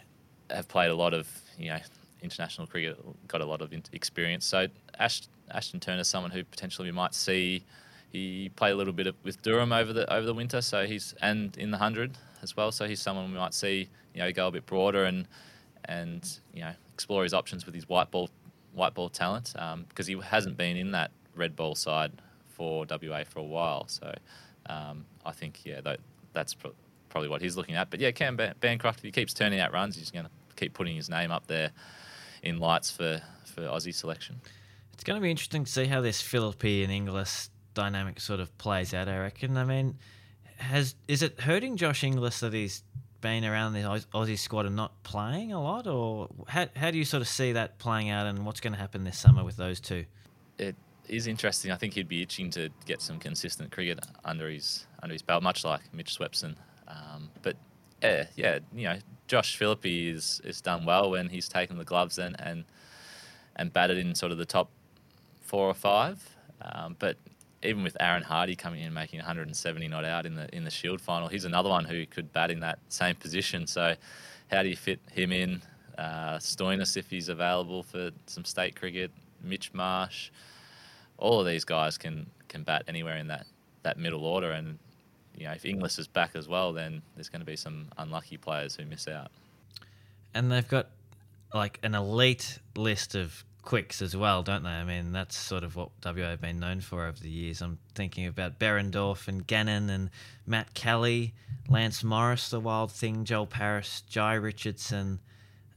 have 0.50 0.68
played 0.68 0.90
a 0.90 0.94
lot 0.94 1.14
of 1.14 1.28
you 1.58 1.70
know 1.70 1.78
international 2.22 2.66
cricket, 2.66 2.98
got 3.28 3.40
a 3.40 3.46
lot 3.46 3.62
of 3.62 3.72
experience. 3.92 4.46
So 4.46 4.66
Ash, 4.98 5.22
Ashton 5.50 5.80
Turner 5.80 6.04
someone 6.04 6.30
who 6.30 6.44
potentially 6.44 6.88
we 6.88 6.92
might 6.92 7.14
see. 7.14 7.64
He 8.12 8.50
played 8.56 8.72
a 8.72 8.74
little 8.74 8.92
bit 8.92 9.06
of, 9.06 9.14
with 9.22 9.40
Durham 9.42 9.72
over 9.72 9.92
the 9.92 10.12
over 10.12 10.26
the 10.26 10.34
winter, 10.34 10.60
so 10.60 10.86
he's 10.86 11.14
and 11.20 11.56
in 11.56 11.70
the 11.70 11.78
hundred 11.78 12.18
as 12.42 12.56
well. 12.56 12.72
So 12.72 12.86
he's 12.86 13.00
someone 13.00 13.30
we 13.30 13.38
might 13.38 13.54
see 13.54 13.88
you 14.14 14.20
know 14.20 14.32
go 14.32 14.48
a 14.48 14.50
bit 14.50 14.66
broader 14.66 15.04
and 15.04 15.28
and 15.84 16.38
you 16.52 16.60
know 16.62 16.72
explore 16.92 17.22
his 17.22 17.32
options 17.32 17.66
with 17.66 17.74
his 17.74 17.88
white 17.88 18.10
ball 18.10 18.28
white 18.72 18.94
ball 18.94 19.08
talent 19.08 19.52
because 19.88 20.08
um, 20.08 20.20
he 20.20 20.20
hasn't 20.24 20.56
been 20.56 20.76
in 20.76 20.92
that 20.92 21.10
red 21.34 21.56
ball 21.56 21.74
side 21.74 22.12
for 22.48 22.86
WA 22.88 23.24
for 23.24 23.40
a 23.40 23.44
while. 23.44 23.86
So 23.88 24.14
um, 24.66 25.04
I 25.24 25.32
think 25.32 25.60
yeah 25.64 25.80
that, 25.82 26.00
that's 26.32 26.54
pro- 26.54 26.74
probably 27.08 27.28
what 27.28 27.42
he's 27.42 27.56
looking 27.56 27.74
at. 27.74 27.90
But 27.90 28.00
yeah, 28.00 28.10
Cam 28.10 28.36
Bancroft, 28.60 28.98
if 28.98 29.04
he 29.04 29.10
keeps 29.10 29.34
turning 29.34 29.60
out 29.60 29.72
runs, 29.72 29.96
he's 29.96 30.10
going 30.10 30.26
to 30.26 30.30
keep 30.56 30.74
putting 30.74 30.96
his 30.96 31.08
name 31.08 31.30
up 31.30 31.46
there 31.46 31.70
in 32.42 32.58
lights 32.58 32.90
for 32.90 33.20
for 33.44 33.62
Aussie 33.62 33.94
selection. 33.94 34.40
It's 34.92 35.04
going 35.04 35.18
to 35.18 35.22
be 35.22 35.30
interesting 35.30 35.64
to 35.64 35.70
see 35.70 35.86
how 35.86 36.00
this 36.00 36.20
Philippe 36.20 36.82
and 36.82 36.92
Inglis 36.92 37.50
dynamic 37.74 38.20
sort 38.20 38.40
of 38.40 38.56
plays 38.58 38.92
out. 38.92 39.08
I 39.08 39.18
reckon. 39.18 39.56
I 39.56 39.64
mean, 39.64 39.98
has 40.56 40.94
is 41.08 41.22
it 41.22 41.40
hurting 41.40 41.76
Josh 41.76 42.04
Inglis 42.04 42.40
that 42.40 42.52
he's 42.52 42.82
been 43.20 43.44
around 43.44 43.72
the 43.74 43.80
Aussie 43.80 44.38
squad 44.38 44.66
and 44.66 44.76
not 44.76 45.02
playing 45.02 45.52
a 45.52 45.62
lot, 45.62 45.86
or 45.86 46.28
how 46.48 46.66
how 46.76 46.90
do 46.90 46.98
you 46.98 47.04
sort 47.04 47.20
of 47.20 47.28
see 47.28 47.52
that 47.52 47.78
playing 47.78 48.10
out, 48.10 48.26
and 48.26 48.44
what's 48.44 48.60
going 48.60 48.72
to 48.72 48.78
happen 48.78 49.04
this 49.04 49.18
summer 49.18 49.44
with 49.44 49.56
those 49.56 49.80
two? 49.80 50.04
It 50.58 50.76
is 51.08 51.26
interesting. 51.26 51.70
I 51.70 51.76
think 51.76 51.94
he'd 51.94 52.08
be 52.08 52.22
itching 52.22 52.50
to 52.50 52.70
get 52.86 53.02
some 53.02 53.18
consistent 53.18 53.72
cricket 53.72 54.00
under 54.24 54.48
his 54.48 54.86
under 55.02 55.12
his 55.12 55.22
belt, 55.22 55.42
much 55.42 55.64
like 55.64 55.80
Mitch 55.92 56.18
Swepson. 56.18 56.56
Um, 56.88 57.30
but 57.42 57.56
yeah, 58.02 58.26
yeah, 58.36 58.58
you 58.74 58.84
know, 58.84 58.98
Josh 59.28 59.56
Philippe 59.56 60.08
is 60.08 60.40
is 60.44 60.60
done 60.60 60.84
well 60.84 61.10
when 61.10 61.28
he's 61.28 61.48
taken 61.48 61.78
the 61.78 61.84
gloves 61.84 62.18
and 62.18 62.36
and 62.40 62.64
and 63.56 63.72
batted 63.72 63.98
in 63.98 64.14
sort 64.14 64.32
of 64.32 64.38
the 64.38 64.46
top 64.46 64.70
four 65.40 65.68
or 65.68 65.74
five. 65.74 66.36
Um, 66.62 66.96
but 66.98 67.16
even 67.62 67.82
with 67.82 67.96
Aaron 68.00 68.22
Hardy 68.22 68.56
coming 68.56 68.82
in 68.82 68.92
making 68.94 69.18
170 69.18 69.88
not 69.88 70.04
out 70.04 70.26
in 70.26 70.34
the 70.34 70.54
in 70.54 70.64
the 70.64 70.70
Shield 70.70 71.00
final, 71.00 71.28
he's 71.28 71.44
another 71.44 71.68
one 71.68 71.84
who 71.84 72.06
could 72.06 72.32
bat 72.32 72.50
in 72.50 72.60
that 72.60 72.78
same 72.88 73.16
position. 73.16 73.66
So, 73.66 73.94
how 74.50 74.62
do 74.62 74.68
you 74.68 74.76
fit 74.76 75.00
him 75.12 75.32
in? 75.32 75.62
Uh, 75.98 76.38
Stoinis 76.38 76.96
if 76.96 77.10
he's 77.10 77.28
available 77.28 77.82
for 77.82 78.10
some 78.26 78.44
state 78.44 78.76
cricket. 78.76 79.10
Mitch 79.42 79.72
Marsh, 79.72 80.30
all 81.18 81.40
of 81.40 81.46
these 81.46 81.64
guys 81.64 81.98
can 81.98 82.26
can 82.48 82.62
bat 82.62 82.84
anywhere 82.88 83.16
in 83.16 83.26
that 83.28 83.46
that 83.82 83.98
middle 83.98 84.24
order, 84.24 84.52
and 84.52 84.78
you 85.36 85.44
know 85.44 85.52
if 85.52 85.64
Inglis 85.64 85.98
is 85.98 86.08
back 86.08 86.30
as 86.34 86.48
well, 86.48 86.72
then 86.72 87.02
there's 87.14 87.28
going 87.28 87.40
to 87.40 87.46
be 87.46 87.56
some 87.56 87.88
unlucky 87.98 88.36
players 88.38 88.74
who 88.74 88.86
miss 88.86 89.06
out. 89.06 89.30
And 90.32 90.50
they've 90.50 90.66
got 90.66 90.88
like 91.52 91.78
an 91.82 91.94
elite 91.94 92.58
list 92.76 93.14
of 93.14 93.44
quicks 93.62 94.02
as 94.02 94.16
well, 94.16 94.42
don't 94.42 94.62
they? 94.62 94.70
I 94.70 94.84
mean, 94.84 95.12
that's 95.12 95.36
sort 95.36 95.64
of 95.64 95.76
what 95.76 95.90
WA 96.04 96.30
have 96.30 96.40
been 96.40 96.60
known 96.60 96.80
for 96.80 97.06
over 97.06 97.18
the 97.18 97.30
years. 97.30 97.60
I'm 97.60 97.78
thinking 97.94 98.26
about 98.26 98.58
Behrendorff 98.58 99.28
and 99.28 99.46
Gannon 99.46 99.90
and 99.90 100.10
Matt 100.46 100.74
Kelly, 100.74 101.34
Lance 101.68 102.02
Morris, 102.02 102.50
the 102.50 102.60
wild 102.60 102.92
thing, 102.92 103.24
Joel 103.24 103.46
Paris, 103.46 104.02
Jhye 104.10 104.42
Richardson. 104.42 105.20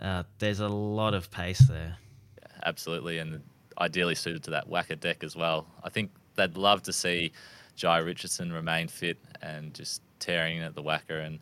Uh, 0.02 0.24
there's 0.40 0.60
a 0.60 0.68
lot 0.68 1.14
of 1.14 1.32
pace 1.32 1.60
there. 1.60 1.98
Yeah, 2.40 2.48
absolutely, 2.66 3.20
and 3.20 3.42
ideally 3.80 4.16
suited 4.16 4.44
to 4.44 4.52
that 4.52 4.70
WACA 4.70 5.00
deck 5.00 5.24
as 5.24 5.36
well. 5.36 5.68
I 5.84 5.90
think 5.90 6.12
they'd 6.36 6.58
love 6.58 6.84
to 6.84 6.94
see 6.94 7.32
Jhye 7.78 8.06
Richardson 8.06 8.52
remain 8.52 8.88
fit 8.88 9.18
and 9.42 9.74
just 9.74 10.02
tearing 10.20 10.60
at 10.60 10.76
the 10.76 10.84
WACA 10.84 11.26
and 11.26 11.40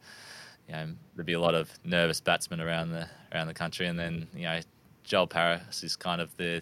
you 0.67 0.73
know, 0.73 0.87
there'd 1.15 1.25
be 1.25 1.33
a 1.33 1.39
lot 1.39 1.53
of 1.53 1.69
nervous 1.83 2.21
batsmen 2.21 2.61
around 2.61 2.91
the 2.91 3.07
around 3.33 3.47
the 3.47 3.53
country, 3.53 3.87
and 3.87 3.99
then 3.99 4.27
you 4.33 4.43
know 4.43 4.61
Joel 5.03 5.27
Paris 5.27 5.83
is 5.83 5.95
kind 5.95 6.21
of 6.21 6.35
the 6.37 6.61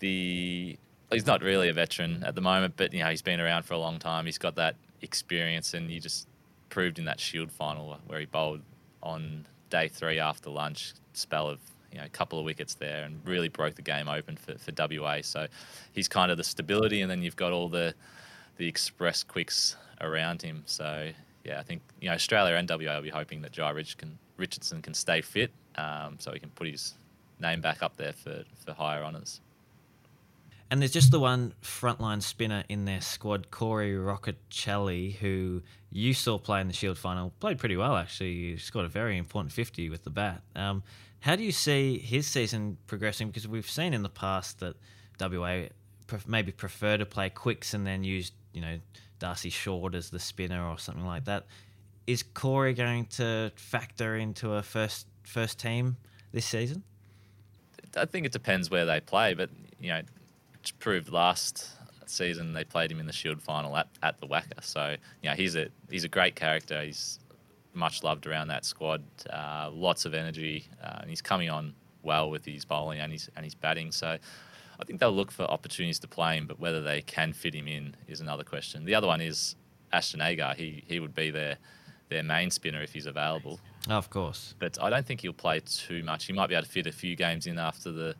the 0.00 0.78
he's 1.12 1.26
not 1.26 1.42
really 1.42 1.68
a 1.68 1.72
veteran 1.72 2.22
at 2.24 2.34
the 2.34 2.40
moment, 2.40 2.74
but 2.76 2.92
you 2.92 3.00
know 3.00 3.10
he's 3.10 3.22
been 3.22 3.40
around 3.40 3.64
for 3.64 3.74
a 3.74 3.78
long 3.78 3.98
time. 3.98 4.26
He's 4.26 4.38
got 4.38 4.56
that 4.56 4.76
experience, 5.02 5.74
and 5.74 5.90
he 5.90 6.00
just 6.00 6.26
proved 6.68 6.98
in 6.98 7.04
that 7.06 7.20
Shield 7.20 7.50
final 7.50 7.98
where 8.06 8.20
he 8.20 8.26
bowled 8.26 8.62
on 9.02 9.46
day 9.70 9.88
three 9.88 10.18
after 10.18 10.50
lunch 10.50 10.94
spell 11.12 11.48
of 11.48 11.58
you 11.92 11.98
know 11.98 12.04
a 12.04 12.08
couple 12.08 12.38
of 12.38 12.44
wickets 12.44 12.74
there 12.74 13.04
and 13.04 13.20
really 13.26 13.48
broke 13.48 13.74
the 13.74 13.82
game 13.82 14.08
open 14.08 14.36
for, 14.36 14.56
for 14.58 14.72
WA. 14.76 15.18
So 15.22 15.46
he's 15.92 16.08
kind 16.08 16.30
of 16.30 16.36
the 16.36 16.44
stability, 16.44 17.02
and 17.02 17.10
then 17.10 17.22
you've 17.22 17.36
got 17.36 17.52
all 17.52 17.68
the 17.68 17.94
the 18.56 18.68
express 18.68 19.22
quicks 19.22 19.76
around 20.00 20.42
him. 20.42 20.62
So 20.66 21.10
yeah, 21.44 21.58
I 21.58 21.62
think 21.62 21.82
you 22.00 22.08
know 22.08 22.14
Australia 22.14 22.54
and 22.54 22.68
WA 22.68 22.94
will 22.94 23.02
be 23.02 23.10
hoping 23.10 23.42
that 23.42 23.52
can, 23.52 24.18
Richardson 24.36 24.82
can 24.82 24.94
stay 24.94 25.20
fit, 25.20 25.50
um, 25.76 26.16
so 26.18 26.32
he 26.32 26.38
can 26.38 26.50
put 26.50 26.68
his 26.68 26.94
name 27.40 27.60
back 27.60 27.82
up 27.82 27.96
there 27.96 28.12
for, 28.12 28.44
for 28.64 28.72
higher 28.72 29.02
honours. 29.02 29.40
And 30.70 30.80
there's 30.80 30.92
just 30.92 31.10
the 31.10 31.18
one 31.18 31.52
frontline 31.62 32.22
spinner 32.22 32.62
in 32.68 32.84
their 32.84 33.00
squad, 33.00 33.50
Corey 33.50 33.92
Rocchiccioli, 33.92 35.16
who 35.16 35.62
you 35.90 36.14
saw 36.14 36.38
play 36.38 36.60
in 36.60 36.68
the 36.68 36.72
Shield 36.72 36.96
final. 36.96 37.32
Played 37.40 37.58
pretty 37.58 37.76
well, 37.76 37.96
actually. 37.96 38.52
He 38.52 38.56
scored 38.56 38.84
a 38.86 38.88
very 38.88 39.18
important 39.18 39.52
50 39.52 39.90
with 39.90 40.04
the 40.04 40.10
bat. 40.10 40.42
Um, 40.54 40.84
how 41.20 41.34
do 41.34 41.42
you 41.42 41.50
see 41.50 41.98
his 41.98 42.28
season 42.28 42.76
progressing? 42.86 43.26
Because 43.26 43.48
we've 43.48 43.68
seen 43.68 43.92
in 43.94 44.04
the 44.04 44.08
past 44.08 44.60
that 44.60 44.76
WA 45.20 45.66
maybe 46.26 46.52
prefer 46.52 46.96
to 46.96 47.04
play 47.04 47.30
quicks 47.30 47.74
and 47.74 47.84
then 47.84 48.04
use, 48.04 48.30
you 48.52 48.60
know, 48.60 48.78
Darcy 49.18 49.50
Short 49.50 49.96
as 49.96 50.10
the 50.10 50.20
spinner 50.20 50.64
or 50.64 50.78
something 50.78 51.04
like 51.04 51.24
that. 51.24 51.46
Is 52.06 52.22
Corey 52.22 52.74
going 52.74 53.06
to 53.06 53.50
factor 53.56 54.16
into 54.16 54.54
a 54.54 54.62
first 54.62 55.06
first 55.24 55.58
team 55.58 55.96
this 56.32 56.46
season? 56.46 56.84
I 57.96 58.04
think 58.04 58.26
it 58.26 58.32
depends 58.32 58.70
where 58.70 58.86
they 58.86 59.00
play, 59.00 59.34
but 59.34 59.50
you 59.80 59.90
know, 59.90 60.02
proved 60.78 61.10
last 61.10 61.68
season 62.06 62.52
they 62.52 62.64
played 62.64 62.90
him 62.90 63.00
in 63.00 63.06
the 63.06 63.12
Shield 63.12 63.40
final 63.40 63.76
at, 63.76 63.88
at 64.02 64.20
the 64.20 64.26
WACA. 64.26 64.62
So 64.62 64.96
you 65.22 65.30
know, 65.30 65.36
he's 65.36 65.56
a 65.56 65.68
he's 65.90 66.04
a 66.04 66.08
great 66.08 66.36
character. 66.36 66.82
He's 66.82 67.18
much 67.72 68.02
loved 68.02 68.26
around 68.26 68.48
that 68.48 68.64
squad. 68.64 69.02
Uh, 69.32 69.70
lots 69.72 70.04
of 70.04 70.14
energy, 70.14 70.64
uh, 70.82 70.98
and 71.00 71.10
he's 71.10 71.22
coming 71.22 71.50
on 71.50 71.74
well 72.02 72.30
with 72.30 72.44
his 72.44 72.64
bowling 72.64 73.00
and 73.00 73.12
his 73.12 73.28
and 73.36 73.44
his 73.44 73.54
batting. 73.54 73.92
So 73.92 74.08
I 74.80 74.84
think 74.84 75.00
they'll 75.00 75.12
look 75.12 75.30
for 75.30 75.44
opportunities 75.44 75.98
to 76.00 76.08
play 76.08 76.36
him, 76.36 76.46
but 76.46 76.58
whether 76.58 76.80
they 76.80 77.02
can 77.02 77.32
fit 77.32 77.54
him 77.54 77.68
in 77.68 77.94
is 78.08 78.20
another 78.20 78.44
question. 78.44 78.84
The 78.84 78.94
other 78.94 79.06
one 79.06 79.20
is 79.20 79.56
Ashton 79.92 80.20
Agar. 80.20 80.54
He 80.56 80.84
he 80.86 81.00
would 81.00 81.14
be 81.14 81.30
their 81.30 81.56
their 82.08 82.22
main 82.22 82.50
spinner 82.50 82.82
if 82.82 82.92
he's 82.92 83.06
available. 83.06 83.60
Of 83.88 84.10
course. 84.10 84.54
But 84.58 84.78
I 84.80 84.90
don't 84.90 85.06
think 85.06 85.22
he'll 85.22 85.32
play 85.32 85.60
too 85.60 86.02
much. 86.04 86.26
He 86.26 86.32
might 86.32 86.48
be 86.48 86.54
able 86.54 86.64
to 86.64 86.70
fit 86.70 86.86
a 86.86 86.92
few 86.92 87.16
games 87.16 87.46
in 87.46 87.58
after 87.58 87.90
the 87.90 88.14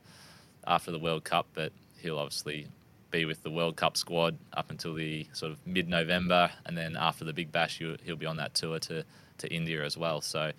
after 0.66 0.90
the 0.90 0.98
World 0.98 1.24
Cup, 1.24 1.46
but 1.54 1.72
he'll 1.98 2.18
obviously 2.18 2.66
be 3.10 3.24
with 3.24 3.42
the 3.42 3.50
World 3.50 3.76
Cup 3.76 3.96
squad 3.96 4.38
up 4.52 4.70
until 4.70 4.94
the 4.94 5.26
sort 5.32 5.52
of 5.52 5.58
mid 5.66 5.88
November, 5.88 6.50
and 6.66 6.76
then 6.76 6.96
after 6.96 7.24
the 7.24 7.32
Big 7.32 7.52
Bash, 7.52 7.78
he'll 7.78 8.16
be 8.16 8.26
on 8.26 8.36
that 8.36 8.54
tour 8.54 8.78
to, 8.80 9.04
to 9.38 9.52
India 9.52 9.84
as 9.84 9.96
well. 9.96 10.20
So, 10.20 10.52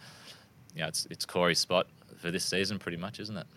yeah, 0.76 0.88
it's 0.88 1.08
it's 1.10 1.26
Corey's 1.26 1.60
spot 1.60 1.88
for 2.18 2.32
this 2.32 2.46
season, 2.46 2.80
pretty 2.80 2.98
much, 2.98 3.20
isn't 3.20 3.38
it? 3.38 3.48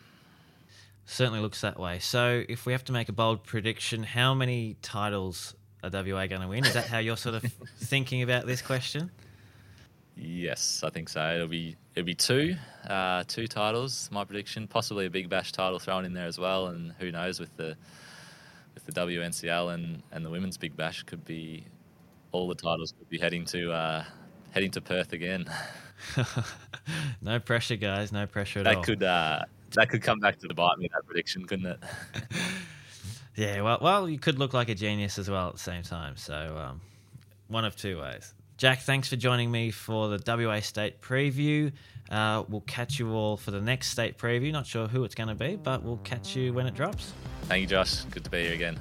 Certainly 1.07 1.41
looks 1.41 1.61
that 1.61 1.79
way. 1.79 1.99
So, 1.99 2.45
if 2.49 2.67
we 2.67 2.73
have 2.73 2.85
to 2.85 2.93
make 2.93 3.09
a 3.09 3.13
bold 3.13 3.45
prediction, 3.45 4.03
how 4.03 4.35
many 4.35 4.77
titles 4.81 5.55
are 5.83 5.91
WA 5.91 6.27
going 6.27 6.41
to 6.41 6.49
win? 6.49 6.65
Is 6.65 6.75
that 6.75 6.87
how 6.87 6.99
you're 6.99 7.17
sort 7.17 7.35
of 7.35 7.43
thinking 7.79 8.23
about 8.23 8.47
this 8.47 8.63
question? 8.63 9.11
Yes, 10.17 10.83
I 10.85 10.91
think 10.91 11.09
so. 11.09 11.35
It'll 11.35 11.49
be 11.49 11.77
it'll 11.95 12.07
be 12.07 12.15
two, 12.15 12.57
uh, 12.89 13.25
two 13.27 13.47
titles. 13.47 14.09
My 14.13 14.25
prediction, 14.25 14.69
possibly 14.69 15.07
a 15.07 15.11
Big 15.11 15.29
Bash 15.29 15.53
title 15.53 15.79
thrown 15.79 16.05
in 16.05 16.13
there 16.13 16.27
as 16.27 16.39
well, 16.39 16.69
and 16.69 16.93
who 16.99 17.11
knows 17.11 17.41
with 17.41 17.55
the 17.57 17.77
with 18.75 18.87
the 18.87 18.93
WNCL 18.93 19.75
and, 19.75 20.03
and 20.13 20.25
the 20.25 20.31
Women's 20.31 20.57
Big 20.57 20.77
Bash 20.77 21.03
could 21.05 21.25
be 21.25 21.65
all 22.33 22.49
the 22.49 22.55
titles 22.55 22.93
could 22.99 23.09
be 23.09 23.19
heading 23.19 23.45
to 23.47 23.73
uh, 23.73 24.05
heading 24.51 24.71
to 24.73 24.81
Perth 24.81 25.13
again. 25.13 25.47
no 27.23 27.41
pressure, 27.41 27.77
guys. 27.77 28.13
No 28.13 28.27
pressure 28.27 28.61
at 28.61 28.65
that 28.65 28.77
all. 28.77 28.83
That 28.83 28.87
could 28.87 29.03
uh, 29.03 29.41
that 29.73 29.91
could 29.91 30.03
come 30.03 30.21
back 30.21 30.39
to 30.41 30.47
the 30.47 30.55
bite 30.55 30.79
me 30.79 30.89
that 30.93 31.05
prediction, 31.07 31.45
couldn't 31.45 31.67
it? 31.67 31.79
yeah. 33.37 33.63
Well, 33.63 33.79
well, 33.83 34.09
you 34.09 34.19
could 34.19 34.39
look 34.39 34.53
like 34.53 34.69
a 34.69 34.75
genius 34.77 35.19
as 35.19 35.29
well 35.29 35.49
at 35.49 35.55
the 35.55 35.61
same 35.61 35.83
time. 35.83 36.17
So 36.17 36.57
um, 36.57 36.81
one 37.49 37.65
of 37.65 37.77
two 37.77 38.01
ways. 38.01 38.33
Jack, 38.65 38.81
thanks 38.81 39.09
for 39.11 39.17
joining 39.17 39.51
me 39.51 39.71
for 39.71 40.09
the 40.09 40.47
WA 40.47 40.59
State 40.61 41.03
preview. 41.03 41.71
Uh, 42.09 42.45
we'll 42.49 42.63
catch 42.63 42.99
you 42.99 43.13
all 43.13 43.37
for 43.37 43.51
the 43.51 43.61
next 43.61 43.89
state 43.89 44.17
preview. 44.17 44.51
Not 44.53 44.67
sure 44.67 44.87
who 44.87 45.05
it's 45.05 45.15
going 45.15 45.29
to 45.29 45.35
be, 45.35 45.57
but 45.57 45.83
we'll 45.83 45.99
catch 45.99 46.35
you 46.35 46.55
when 46.55 46.67
it 46.67 46.75
drops. 46.75 47.13
Thank 47.43 47.61
you, 47.61 47.67
Josh. 47.67 48.05
Good 48.05 48.25
to 48.25 48.31
be 48.31 48.45
here 48.45 48.55
again. 48.55 48.81